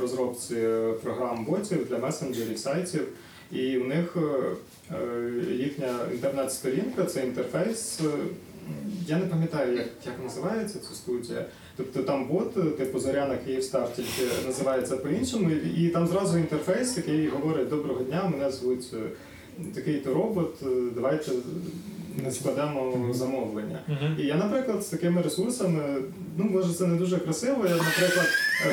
[0.00, 0.56] розробці
[1.02, 3.08] програм ботів для месенджерів, сайтів.
[3.52, 4.20] І у них е,
[4.94, 8.00] е, їхня інтернет-сторінка це інтерфейс.
[9.06, 11.46] Я не пам'ятаю, як, як називається ця студія.
[11.76, 17.28] Тобто там бот, е, типу Зоряна Київстар, тільки називається по-іншому, і, там зразу інтерфейс, який
[17.28, 18.96] говорить Доброго дня, мене звуть е,
[19.74, 21.32] такий-то робот, е, давайте
[22.30, 23.80] складемо замовлення.
[24.18, 26.02] І я, наприклад, з такими ресурсами,
[26.36, 27.66] ну може це не дуже красиво.
[27.66, 28.26] Я, наприклад,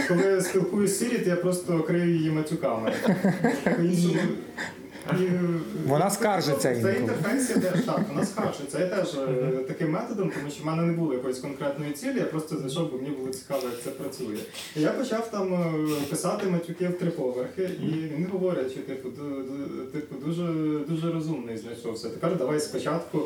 [0.08, 2.94] коли спілкуюсь з Сірі, то я просто крию її матюками.
[5.14, 5.28] І,
[5.88, 6.94] Вона скаржиться Це інколи.
[6.96, 8.80] інтерфейс теж так, вона скаржиться.
[8.80, 12.26] Я теж е, таким методом, тому що в мене не було якоїсь конкретної цілі, я
[12.26, 14.38] просто зайшов, бо мені було цікаво, як це працює.
[14.76, 15.74] І я почав там е,
[16.10, 17.86] писати матюки в три поверхи, і
[18.16, 19.10] він говорить, що типу,
[19.94, 20.44] типу дуже
[20.88, 22.10] дуже розумний знайшовся.
[22.10, 23.20] Тепер давай спочатку.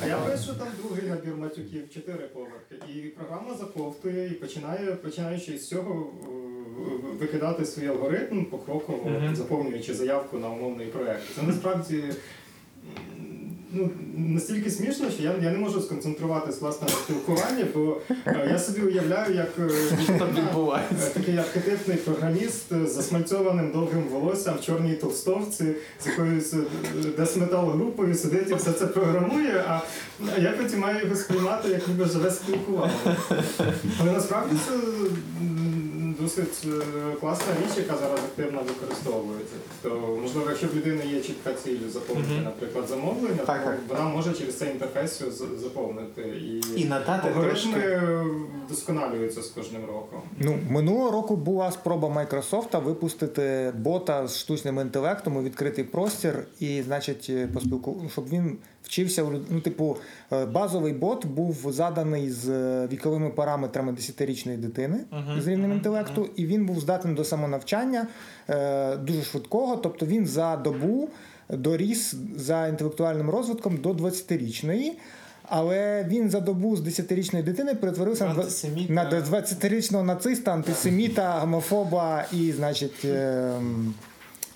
[0.00, 5.58] А я пишу там другий набір матюків, чотири поверхи, і програма заповтує і починає, починаючи
[5.58, 6.26] з цього е,
[7.20, 11.22] викидати свій алгоритм покроково, заповнюючи заявку на умовний проект.
[11.36, 12.04] Це насправді.
[13.72, 18.58] Ну, настільки смішно, що я, я не можу сконцентруватись власне на спілкуванні, бо е, я
[18.58, 19.68] собі уявляю, як е.
[21.02, 25.64] Е, Такий архетипний програміст з засмальцьованим довгим волоссям в чорній толстовці,
[26.04, 26.54] з якоюсь
[27.16, 29.80] десметал групою сидить і все це програмує, а
[30.38, 33.16] я потім маю його сприймати як ніби живе спілкування.
[34.00, 34.72] Але насправді це
[36.20, 39.54] досить е, класна річ, яка зараз активно використовується.
[39.82, 42.44] Тобто, можливо, якщо в людини є чітка ціль заповнити, Мгм.
[42.44, 43.78] наприклад, замовлення, Так, то так.
[43.88, 45.22] вона може через цей інтерфейс
[45.60, 46.22] заповнити.
[46.22, 48.00] І, І надати трошки.
[48.66, 50.20] вдосконалюються з кожним роком.
[50.38, 56.82] Ну, минулого року була спроба Microsoft випустити бота з штучним інтелектом у відкритий простір, і,
[56.82, 58.56] значить, поспілку, щоб він
[58.86, 59.96] вчився ну, типу,
[60.32, 64.98] е, базовий бот був заданий з е, віковими параметрами 10-річної дитини
[65.38, 68.06] з рівнем інтелекту, і він був здатний до самонавчання
[68.48, 69.76] е, дуже швидкого.
[69.76, 71.08] Тобто він за добу
[71.50, 74.92] доріс за інтелектуальним розвитком до 20-річної.
[75.48, 78.92] Але він за добу з 10-річної дитини перетворився на Антисеміта.
[78.92, 83.94] на 20-річного нациста, антисеміта, гомофоба і, значить, ем,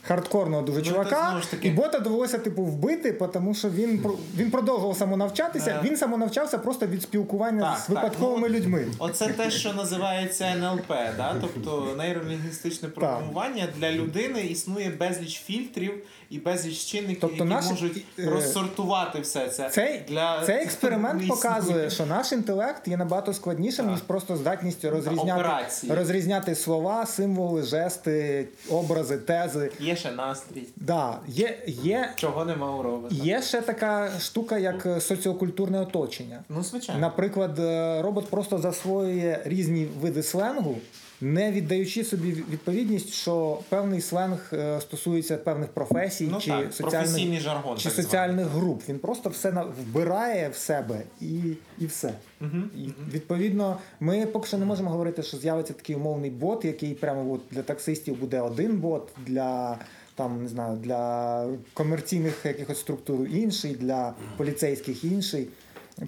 [0.03, 4.05] хардкорного дуже Ну, чувака, таки- і бота довелося типу вбити, тому що він
[4.37, 5.71] він продовжував самонавчатися.
[5.71, 5.81] Е.
[5.85, 8.87] Він самонавчався просто від спілкування Так, з так, випадковими ну, людьми.
[8.99, 11.35] Оце те, що називається НЛП, да?
[11.41, 15.93] тобто нейролінгвістичне програмування для людини існує безліч фільтрів
[16.31, 19.71] і безліч чинників, Тобто які наш, можуть е, розсортувати все це.
[19.71, 23.95] Цей, для цей експеримент показує, що наш інтелект є набагато складнішим, Так.
[23.95, 25.95] ніж просто здатність розрізняти, Операції.
[25.95, 29.71] розрізняти слова, символи, жести, образи, тези.
[29.81, 33.15] Є ще настрій, Да, є, є, чого нема у робота.
[33.15, 36.41] є ще така штука, як е, соціокультурне оточення.
[36.49, 37.01] Ну, звичайно.
[37.01, 40.77] Наприклад, е, робот просто засвоює різні види сленгу,
[41.21, 47.41] не віддаючи собі відповідність, що певний сленг е, стосується певних професій Ну чи так, соціальних
[47.41, 47.79] жаргон.
[47.79, 48.83] чи так соціальних груп.
[48.89, 51.35] Він просто все вбирає в себе і,
[51.79, 52.15] і все.
[52.41, 52.71] Мгм.
[52.77, 57.33] І, відповідно, ми поки що не можемо говорити, що з'явиться такий умовний бот, який прямо
[57.33, 59.79] от для таксистів буде один бот, для
[60.15, 65.49] там не знаю, для комерційних якихось структур інший, для поліцейських інший.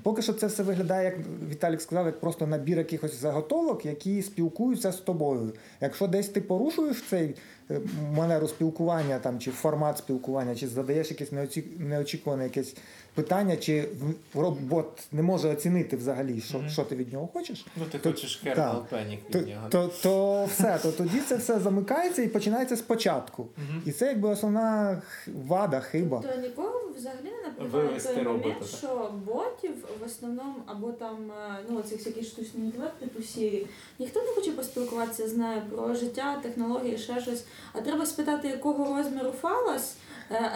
[0.02, 1.14] Поки що це все виглядає, як
[1.50, 5.52] Віталік сказав, як просто набір якихось заготовок, які спілкуються з тобою.
[5.80, 7.34] Якщо десь ти порушуєш цей
[7.70, 7.80] е,
[8.12, 11.32] манеру спілкування там, чи формат спілкування, чи задаєш якесь
[11.78, 12.76] неочікуване якесь
[13.14, 13.88] питання, чи
[14.34, 16.68] в- робот не може оцінити взагалі, що, Мгм.
[16.68, 18.54] що ти від нього хочеш, Ну, ти То- хочеш так.
[18.54, 19.68] кернел пенік то, від нього.
[19.70, 23.46] то, то все, то тоді це все замикається і починається спочатку.
[23.56, 23.82] Мгм.
[23.86, 25.02] І це якби основна
[25.46, 26.22] вада, хиба.
[26.34, 31.58] То нікого взагалі не напрягає той момент, робота, що ботів в основному або там е,
[31.68, 33.66] ну цих всяких штучний інтелект типу Сірі,
[33.98, 37.44] ніхто не хоче поспілкуватися з нею про життя, технології, ще щось.
[37.72, 39.94] А треба спитати, якого розміру фалос, е,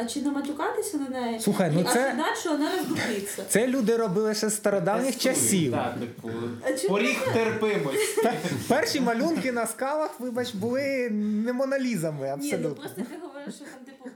[0.00, 3.42] а чи не матюкатися на неї, Слухай, ну а це- А далі, що вона роздуплиться.
[3.48, 5.72] Це люди робили ще з стародавніх часів.
[5.72, 6.30] Так, типу,
[6.88, 8.22] поріг терпимості.
[8.22, 8.34] Та-
[8.68, 13.84] Перші малюнки на скалах, вибач, були не монолізами Ні, ну просто ти говориш, що там
[13.84, 14.10] типу е,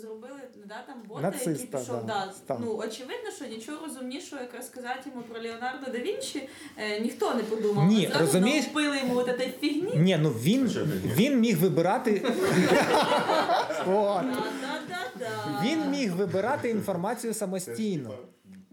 [0.00, 2.06] зробили да, там бота, Нациста, який пішов.
[2.06, 7.00] да, Да, ну очевидно, що нічого розумнішого, як розказати йому про Леонардо да Вінчі, е,
[7.00, 7.86] ніхто не подумав.
[7.86, 8.64] Ні, розумієш?
[8.64, 9.96] налупили йому от этой фігні.
[9.96, 10.66] Ні, ну він,
[11.16, 12.22] він міг вибирати.
[15.64, 18.10] Він міг вибирати інформацію самостійно.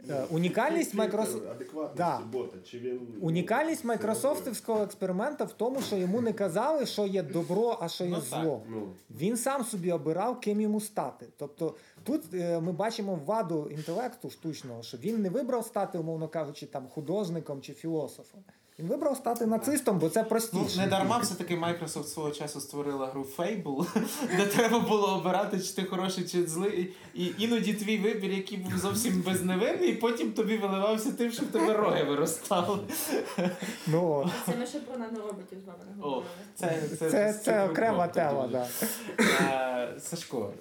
[0.09, 1.95] Е, Унікальність Microsoft.
[1.95, 2.21] Да.
[2.63, 7.87] Чи він Унікальність майкрософтівського експерименту в тому, що йому не казали, що є добро, а
[7.87, 8.61] що є Ну, зло.
[8.69, 8.87] ну
[9.19, 11.25] Він сам собі обирав, ким йому стати.
[11.37, 16.65] Тобто тут е, ми бачимо ваду інтелекту штучного, що він не вибрав стати, умовно кажучи,
[16.65, 18.43] там художником чи філософом.
[18.79, 20.73] Він вибрав стати нацистом, бо це простіше.
[20.75, 23.87] Ну, не дарма все-таки Microsoft свого часу створила гру Fable,
[24.37, 26.93] де треба було обирати, чи ти хороший, чи злий.
[27.13, 31.47] І іноді твій вибір, який був зовсім безневинний, і потім тобі виливався тим, що в
[31.47, 32.79] тебе роги виростали.
[33.87, 34.29] Ну.
[34.45, 36.25] Це ми ще про нанороботів з вами не говорили.
[36.55, 38.49] це, це, це, це окрема тема.
[38.51, 38.67] Да.
[39.19, 40.51] Е, Сашко,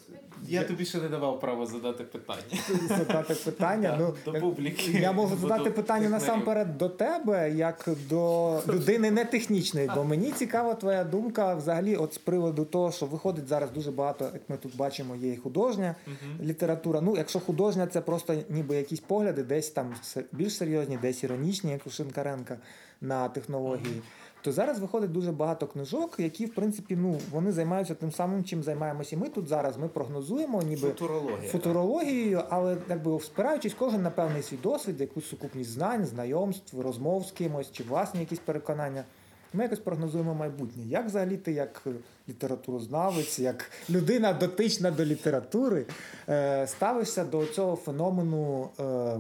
[0.49, 2.63] я тобі ще не давав права задати питання.
[2.89, 3.97] Задати питання.
[3.99, 4.91] Да, Ну, до публіки.
[4.91, 10.75] Я можу задати питання насамперед до тебе, як до людини не технічної, бо мені цікава
[10.75, 14.77] твоя думка взагалі, от з приводу того, що виходить зараз дуже багато, як ми тут
[14.77, 15.95] бачимо, є і художня
[16.43, 17.01] література.
[17.01, 19.95] Ну, якщо художня, це просто ніби якісь погляди, десь там
[20.33, 22.59] більш серйозні, десь іронічні, як у Шинкаренка
[23.01, 24.03] на технології.
[24.47, 28.63] То зараз виходить дуже багато книжок, які, в принципі, ну вони займаються тим самим, чим
[28.63, 29.77] займаємося і ми тут зараз.
[29.77, 31.51] Ми прогнозуємо, ніби Футурологія.
[31.51, 37.31] футурологією, але якби спираючись кожен на певний свій досвід, якусь сукупність знань, знайомств, розмов з
[37.31, 39.05] кимось чи власні якісь переконання.
[39.53, 40.83] Ми якось прогнозуємо майбутнє.
[40.87, 41.91] Як взагалі ти, як е,
[42.29, 45.87] літературознавець, як людина дотична до літератури,
[46.29, 49.19] е, ставишся до цього феномену е,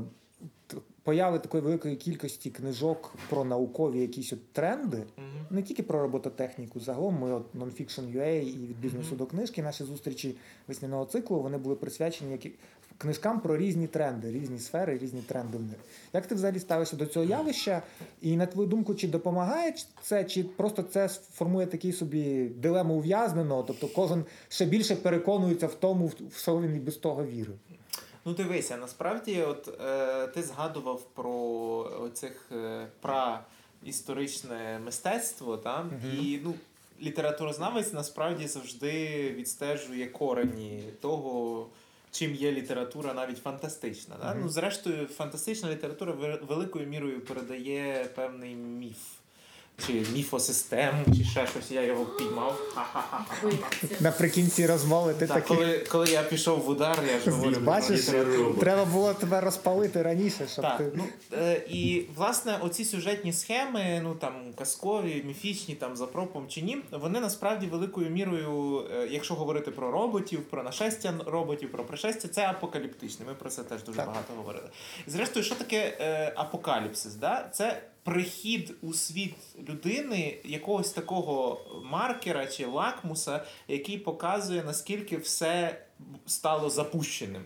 [1.06, 5.46] появи такої великої кількості книжок про наукові якісь от тренди, Мгм.
[5.50, 10.36] не тільки про робототехніку, загалом ми от Nonfiction.ua і від бізнесу до книжки, наші зустрічі
[10.68, 12.52] весняного циклу, вони були присвячені які...
[12.98, 15.76] книжкам про різні тренди, різні сфери, різні тренди в них.
[16.12, 17.82] Як ти взагалі ставишся до цього явища?
[18.20, 23.62] І на твою думку, чи допомагає це, чи просто це формує такий собі дилему ув'язненого?
[23.62, 27.58] Тобто кожен ще більше переконується в тому, в що він і без того вірив.
[28.26, 31.32] Ну дивися, насправді, от е, ти згадував про
[32.00, 35.86] оцих е, праісторичне мистецтво, та?
[36.22, 36.54] і ну,
[37.02, 41.66] літературознавець насправді завжди відстежує корені того,
[42.10, 44.16] чим є література навіть фантастична.
[44.22, 44.34] Да?
[44.34, 48.98] Ну, зрештою, фантастична література ве- великою мірою передає певний міф.
[49.86, 52.60] Чи міфосистему, чи ще щось, я його піймав.
[54.00, 55.56] Наприкінці розмови ти Так, такий.
[55.56, 58.10] коли, коли я пішов в удар, я ж говорю, Бачиш,
[58.60, 60.92] треба було тебе розпалити раніше, щоб Так, ти.
[60.94, 66.62] ну е, і власне оці сюжетні схеми, ну там казкові, міфічні, там за пропом чи
[66.62, 72.28] ні, вони насправді великою мірою, е, якщо говорити про роботів, про нашестя роботів, про пришестя,
[72.28, 73.26] це апокаліптичне.
[73.26, 74.06] Ми про це теж дуже Так.
[74.06, 74.68] багато говорили.
[75.06, 77.14] Зрештою, що таке е, апокаліпсис?
[77.14, 77.48] Да?
[77.52, 79.34] Це прихід у світ
[79.68, 85.80] людини якогось такого маркера чи лакмуса, який показує наскільки все
[86.26, 87.42] стало запущеним.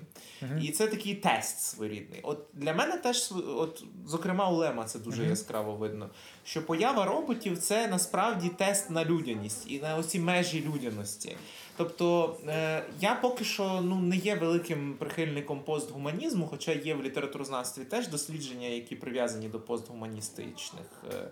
[0.62, 2.20] І це такий тест своєрідний.
[2.22, 6.10] От для мене теж от, зокрема, у Лема це дуже яскраво видно.
[6.44, 11.36] Що поява роботів це насправді тест на людяність і на оці межі людяності.
[11.76, 17.84] Тобто е, я поки що ну, не є великим прихильником постгуманізму, хоча є в літературознавстві
[17.84, 21.04] теж дослідження, які прив'язані до постгуманістичних.
[21.12, 21.30] Е,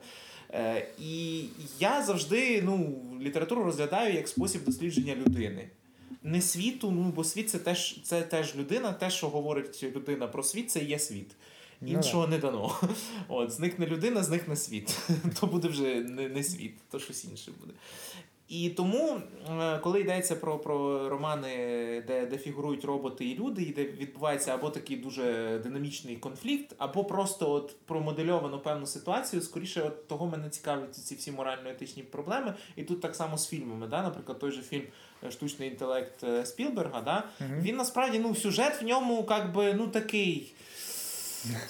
[0.50, 1.44] е, і
[1.80, 5.68] я завжди ну, літературу розглядаю як спосіб дослідження людини.
[6.22, 10.42] Не світу, ну бо світ це теж, це теж людина, те, що говорить людина про
[10.42, 11.30] світ, це є світ.
[11.80, 12.80] Ну, Іншого не дано.
[13.28, 14.98] От, зникне людина, зникне світ.
[15.40, 17.72] То буде вже не, не світ, то щось інше буде.
[18.48, 19.20] І тому,
[19.60, 21.48] е, коли йдеться про, про романи,
[22.06, 27.04] де, де фігурують роботи і люди, і де відбувається або такий дуже динамічний конфлікт, або
[27.04, 32.54] просто от промодельовано певну ситуацію, скоріше от того мене цікавлять ці всі морально-етичні проблеми.
[32.76, 33.86] І тут так само з фільмами.
[33.86, 34.02] Да?
[34.02, 34.84] Наприклад, той же фільм
[35.24, 37.24] е, Штучний інтелект е, Спілберга, да?
[37.40, 40.52] він насправді ну, сюжет в ньому как би, ну, такий.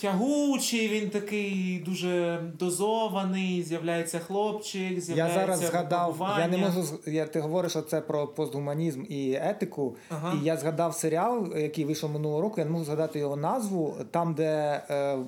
[0.01, 7.41] Тягучий, він такий дуже дозований, з'являється хлопчик, Я зараз згадав, я не можу я, ти
[7.41, 9.97] говориш оце про постгуманізм і етику.
[10.09, 10.39] Ага.
[10.43, 12.55] І я згадав серіал, який вийшов минулого року.
[12.59, 13.95] Я не можу згадати його назву.
[14.11, 15.19] Там, де е,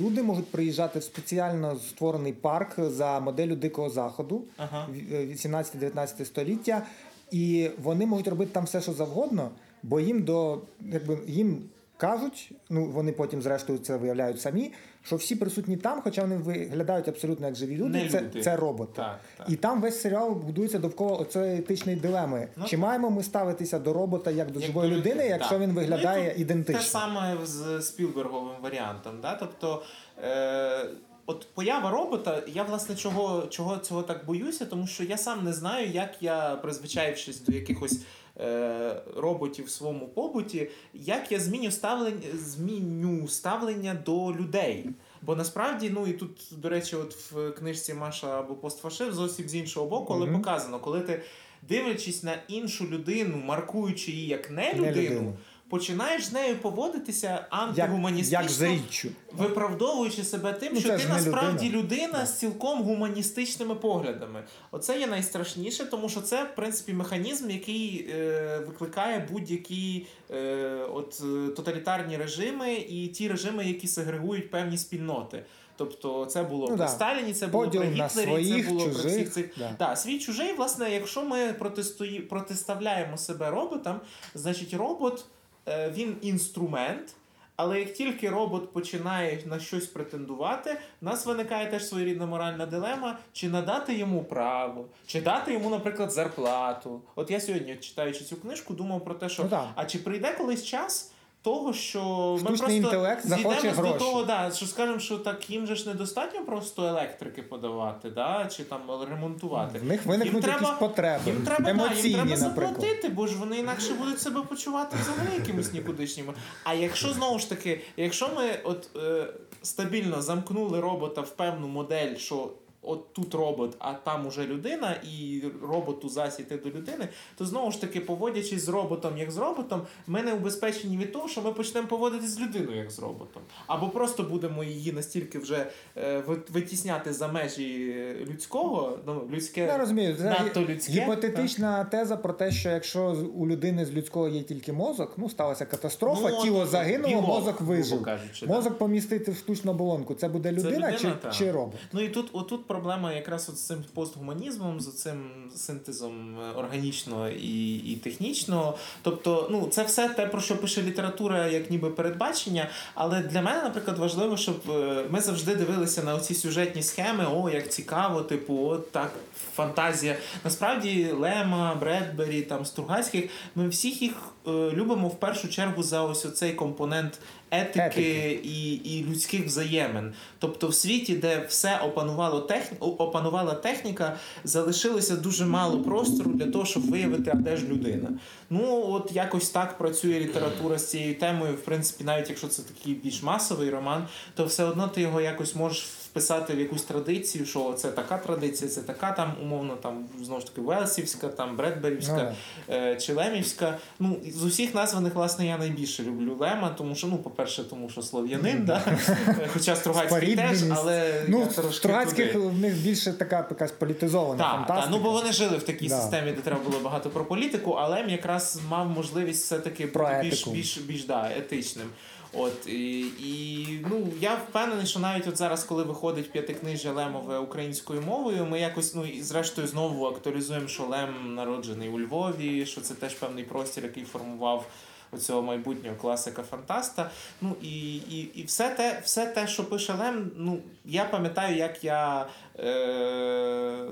[0.00, 4.86] люди можуть приїжджати в спеціально створений парк за моделлю Дикого Заходу Ага.
[5.10, 6.82] в- е, 18-19 століття,
[7.30, 9.50] і вони можуть робити там все, що завгодно,
[9.82, 10.58] бо їм до
[10.92, 11.62] якби їм.
[12.02, 14.72] Кажуть, ну вони потім, зрештою, це виявляють самі,
[15.02, 18.42] що всі присутні там, хоча вони виглядають абсолютно як живі люди, це, люди.
[18.42, 18.92] це роботи.
[18.96, 19.50] Так, так.
[19.50, 22.48] І там весь серіал будується довкола оцієї етичної дилеми.
[22.56, 25.50] Ну, Чи маємо ми ставитися до робота як до Як живої до людини, людини, якщо
[25.50, 25.60] так.
[25.60, 26.82] він виглядає Ну, ідентично?
[26.82, 29.12] Те саме з Спілберговим варіантом.
[29.22, 29.34] Да?
[29.34, 29.82] Тобто,
[30.24, 30.86] е,
[31.26, 35.52] от поява робота, я власне чого, чого цього так боюся, тому що я сам не
[35.52, 38.00] знаю, як я, призвичаївшись до якихось.
[38.42, 44.90] Е, Роботів в своєму побуті, як я зміню ставлення, зміню ставлення до людей.
[45.22, 49.54] Бо насправді, ну і тут, до речі, от в книжці Маша або постфашив зовсім з
[49.54, 50.38] іншого боку, але Мгм.
[50.38, 51.22] показано, коли ти
[51.68, 55.36] дивлячись на іншу людину, маркуючи її як не Не людину, людину.
[55.72, 59.08] Починаєш з нею поводитися Як, антигуманістично, як з річчю.
[59.32, 62.06] виправдовуючи себе тим, Ну, що ти насправді людина.
[62.06, 64.44] людина, з цілком гуманістичними поглядами.
[64.70, 71.22] Оце є найстрашніше, тому що це, в принципі, механізм, який е, викликає будь-які е, от,
[71.24, 75.44] е, тоталітарні режими і ті режими, які сегрегують певні спільноти.
[75.76, 76.88] Тобто це було Ну, при да.
[76.88, 79.74] Сталіні, це було при Гітлері, своїх, це було при всіх цих да.
[79.78, 82.20] Так, свій чужий, власне, якщо ми протестуї...
[82.20, 84.00] протиставляємо себе роботам,
[84.34, 85.24] значить робот
[85.66, 87.14] він інструмент.
[87.56, 93.18] Але як тільки робот починає на щось претендувати, в нас виникає теж своєрідна моральна дилема,
[93.32, 97.02] чи надати йому право, чи дати йому, наприклад, зарплату.
[97.14, 100.64] От я сьогодні, читаючи цю книжку, думав про те, що Ну, а чи прийде колись
[100.64, 101.11] час
[101.42, 102.00] того, що
[102.32, 105.76] ми Штучний просто інтелект захоче зійдемось до того, да, що скажемо, що так їм же
[105.76, 108.80] ж недостатньо просто електрики подавати, да, чи там
[109.10, 109.78] ремонтувати.
[109.78, 111.22] В них виникнуть Їм треба- якісь потреби.
[111.26, 112.38] Їм треба, да, їм треба наприклад.
[112.38, 116.32] заплатити, бо ж вони інакше будуть себе почувати взагалі якимось нікудишніми.
[116.64, 119.26] А якщо знову ж таки, якщо ми от е,
[119.62, 122.50] стабільно замкнули робота в певну модель, що
[122.82, 127.08] от тут робот, а там уже людина, і роботу засіти до людини,
[127.38, 131.28] то знову ж таки, поводячись з роботом як з роботом, ми не убезпечені від того,
[131.28, 133.42] що ми почнемо поводитись з людиною як з роботом.
[133.66, 135.66] Або просто будемо її настільки вже
[135.96, 140.92] е, витісняти за межі е, людського, ну людське Я розумію, це надто людське.
[140.92, 145.66] гіпотетична теза про те, що якщо у людини з людського є тільки мозок, ну сталася
[145.66, 148.02] катастрофа, Ну, тіло ну, загинуло, білок, мозок вижив.
[148.02, 148.46] кажучи.
[148.46, 150.14] Мозок помістити в штучну оболонку.
[150.14, 150.92] Це буде людина, людина,
[151.32, 151.80] чи, чи робот?
[151.92, 157.28] Ну і тут отут проблема якраз от з цим постгуманізмом, з цим синтезом е, органічного
[157.28, 158.78] і, і технічного.
[159.02, 162.68] Тобто, ну це все те, про що пише література, як ніби передбачення.
[162.94, 167.26] Але для мене, наприклад, важливо, щоб е, ми завжди дивилися на оці сюжетні схеми.
[167.34, 169.12] О, як цікаво, типу, от так,
[169.54, 170.16] фантазія.
[170.44, 174.12] Насправді, Лема, Бредбері, там Стругацьких, ми всіх їх
[174.46, 177.18] е, любимо в першу чергу за ось оцей компонент
[177.52, 178.40] етики, Етики.
[178.44, 180.12] І, і людських взаємин.
[180.38, 182.78] Тобто в світі, де все опанувало техні...
[182.80, 188.08] опанувала техніка, залишилося дуже мало простору для того, щоб виявити, а де ж людина.
[188.50, 191.54] Ну, от якось так працює література з цією темою.
[191.54, 195.54] В принципі, навіть якщо це такий більш масовий роман, то все одно ти його якось
[195.54, 200.40] можеш вписати в якусь традицію, що це така традиція, це така там, умовно, там знову
[200.40, 202.34] ж таки Велсівська, там Бредберівська,
[202.68, 203.78] Ну, е, чи Лемівська.
[203.98, 208.02] Ну, з усіх названих, власне, я найбільше люблю Лема, тому що, ну, по-перше, тому що
[208.02, 208.82] слов'янин, да?
[209.52, 212.46] хоча Стругацький теж, але Ну, в Стругацьких туди.
[212.46, 214.86] в них більше така якась політизована Так, фантастика.
[214.86, 216.00] та, ну бо вони жили в такій Да.
[216.00, 220.46] системі, де треба було багато про політику, але Лем якраз мав можливість все-таки бути більш,
[220.48, 221.86] більш, більш да, етичним.
[222.32, 228.02] От і, і ну я впевнений, що навіть от зараз, коли виходить п'ятикнижжя Лемове українською
[228.02, 232.94] мовою, ми якось ну і зрештою знову актуалізуємо, що Лем народжений у Львові, що це
[232.94, 234.66] теж певний простір, який формував
[235.12, 237.10] оцього майбутнього класика фантаста.
[237.40, 241.84] Ну і, і, і все те, все те, що пише Лем, ну я пам'ятаю, як
[241.84, 242.26] я
[242.58, 243.86] е,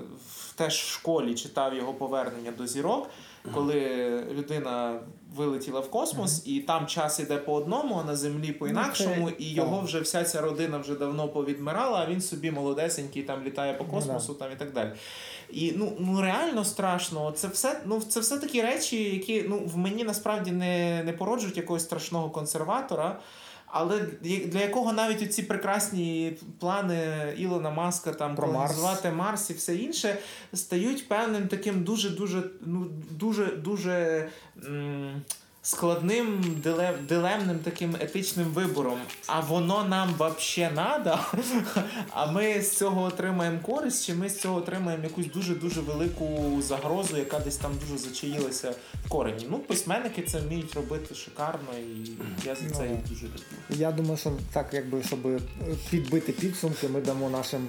[0.54, 3.10] теж в школі читав його повернення до зірок,
[3.54, 3.80] коли
[4.32, 5.00] людина
[5.36, 9.32] вилетіла в космос, і там час іде по одному, а на землі по інакшому, Ну,
[9.38, 13.74] і його вже вся ця родина вже давно повідмирала, а він собі молодесенький там літає
[13.74, 14.90] по Ну, космосу там і так далі.
[15.50, 17.32] І ну, ну реально страшно.
[17.32, 21.56] Це все, ну, це все такі речі, які ну, в мені насправді не, не породжують
[21.56, 23.20] якогось страшного консерватора.
[23.72, 26.98] Але для- якого навіть ці прекрасні плани
[27.38, 28.72] Ілона Маска там Про Марс.
[29.10, 30.18] Марс і все інше
[30.54, 34.28] стають певним таким дуже дуже ну дуже дуже
[34.66, 35.22] м,
[35.62, 38.98] складним дилем, дилемним таким етичним вибором.
[39.26, 41.18] А воно нам вообще надо.
[42.10, 46.56] А ми з цього отримаємо користь, чи ми з цього отримаємо якусь дуже дуже велику
[46.62, 48.74] загрозу, яка десь там дуже зачаїлася
[49.06, 49.46] в корені.
[49.50, 52.10] Ну, письменники це вміють робити шикарно, і
[52.46, 53.40] я за це Ну, дуже люблю.
[53.70, 55.40] Я думаю, що так, якби щоб
[55.90, 57.68] підбити підсумки, ми дамо нашим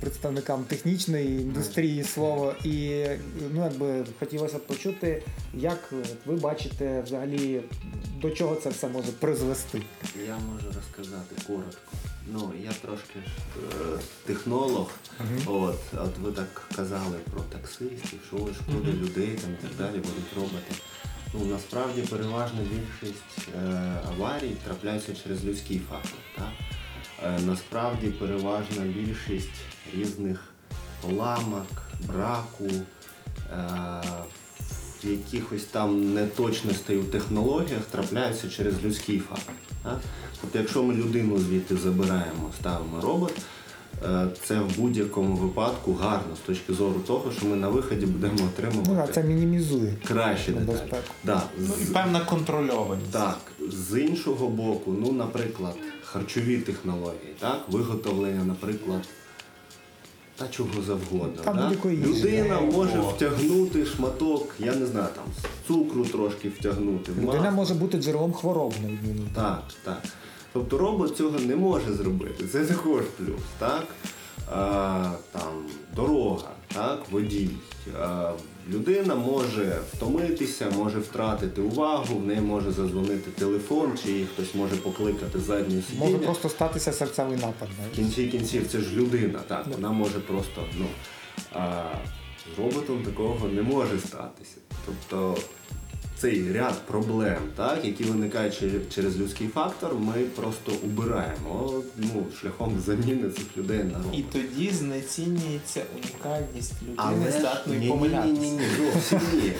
[0.00, 2.54] представникам технічної індустрії слово.
[2.64, 3.18] І е,
[3.54, 5.22] ну, якби хотілося б почути,
[5.54, 5.96] як е,
[6.26, 7.60] ви бачите взагалі
[8.20, 9.82] до чого це все може призвести.
[10.26, 11.92] Я можу розказати коротко.
[12.32, 14.90] Ну, я трошки ж е, технолог.
[15.46, 19.96] От, от ви так казали про таксистів, що ось шкода людей там і так далі,
[19.96, 20.74] будуть роботи.
[21.34, 26.18] Ну, насправді переважна більшість е, аварій трапляються через людський фактор.
[26.36, 26.75] Так?
[27.24, 29.54] Е, насправді переважна більшість
[29.94, 30.40] різних
[31.02, 31.66] поламок,
[32.06, 32.70] браку,
[33.52, 34.02] е,
[35.02, 39.54] якихось там неточностей у технологіях трапляються через людський фактор.
[40.40, 43.32] Тобто, якщо ми людину звідти забираємо, ставимо робот,
[44.04, 48.34] е, це в будь-якому випадку гарно з точки зору того, що ми на виході будемо
[48.38, 51.02] Ну, отримувати а це мінімізує краще деталі.
[51.24, 53.10] Да, Ну і певна контрольованість.
[53.10, 53.38] так,
[53.72, 55.74] з іншого боку, ну, наприклад,
[56.16, 59.08] харчові технології, так, виготовлення, наприклад,
[60.36, 61.42] та чого завгодно.
[61.44, 61.84] Та так?
[61.84, 63.02] Людина може О.
[63.02, 65.24] втягнути шматок, я не знаю, там,
[65.66, 67.12] цукру трошки втягнути.
[67.12, 67.50] Людина масла.
[67.50, 69.26] може бути джерелом хвороб на відміну.
[69.34, 70.02] Так, так.
[70.52, 72.48] Тобто робот цього не може зробити.
[72.48, 73.86] Це також плюс, так?
[74.52, 75.52] А, там,
[75.96, 77.50] дорога, так, водій.
[78.70, 84.76] Людина може втомитися, може втратити увагу, в неї може задзвонити телефон, чи її хтось може
[84.76, 86.06] покликати задню сидіння.
[86.06, 87.68] Може просто статися серцевий напад.
[87.92, 90.86] В кінці кінців це ж людина, так, вона може просто, ну.
[91.52, 91.82] А
[92.56, 94.56] з роботом такого не може статися.
[94.86, 95.36] Тобто
[96.18, 98.62] цей ряд проблем, так, які виникають
[98.94, 105.82] через, людський фактор, ми просто убираємо ну, шляхом заміни цих людей на І тоді знецінюється
[105.94, 109.52] унікальність людини, Але здатної ні, ні, ні, ні, ні, зовсім ні.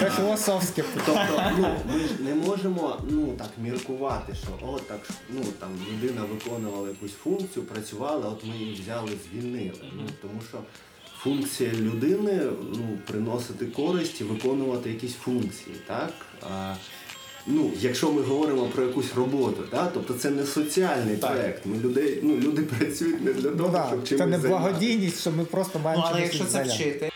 [0.00, 0.84] Це філософське.
[1.06, 6.22] Тобто, ну, ми ж не можемо ну, так міркувати, що о, так, ну, там, людина
[6.32, 9.80] виконувала якусь функцію, працювала, от ми її взяли, звільнили.
[9.96, 10.58] Ну, тому що
[11.22, 12.40] функція людини
[12.72, 15.76] ну, приносити користь і виконувати якісь функції.
[15.86, 16.12] Так?
[16.50, 16.74] А,
[17.46, 19.90] ну, якщо ми говоримо про якусь роботу, так?
[19.94, 21.30] тобто це не соціальний Так.
[21.32, 21.66] проект.
[21.66, 25.30] Ми людей, ну, люди працюють не для Ну, того, ну, щоб Це не благодійність, що
[25.32, 27.10] ми просто Ну, маємо але якщо це вчити,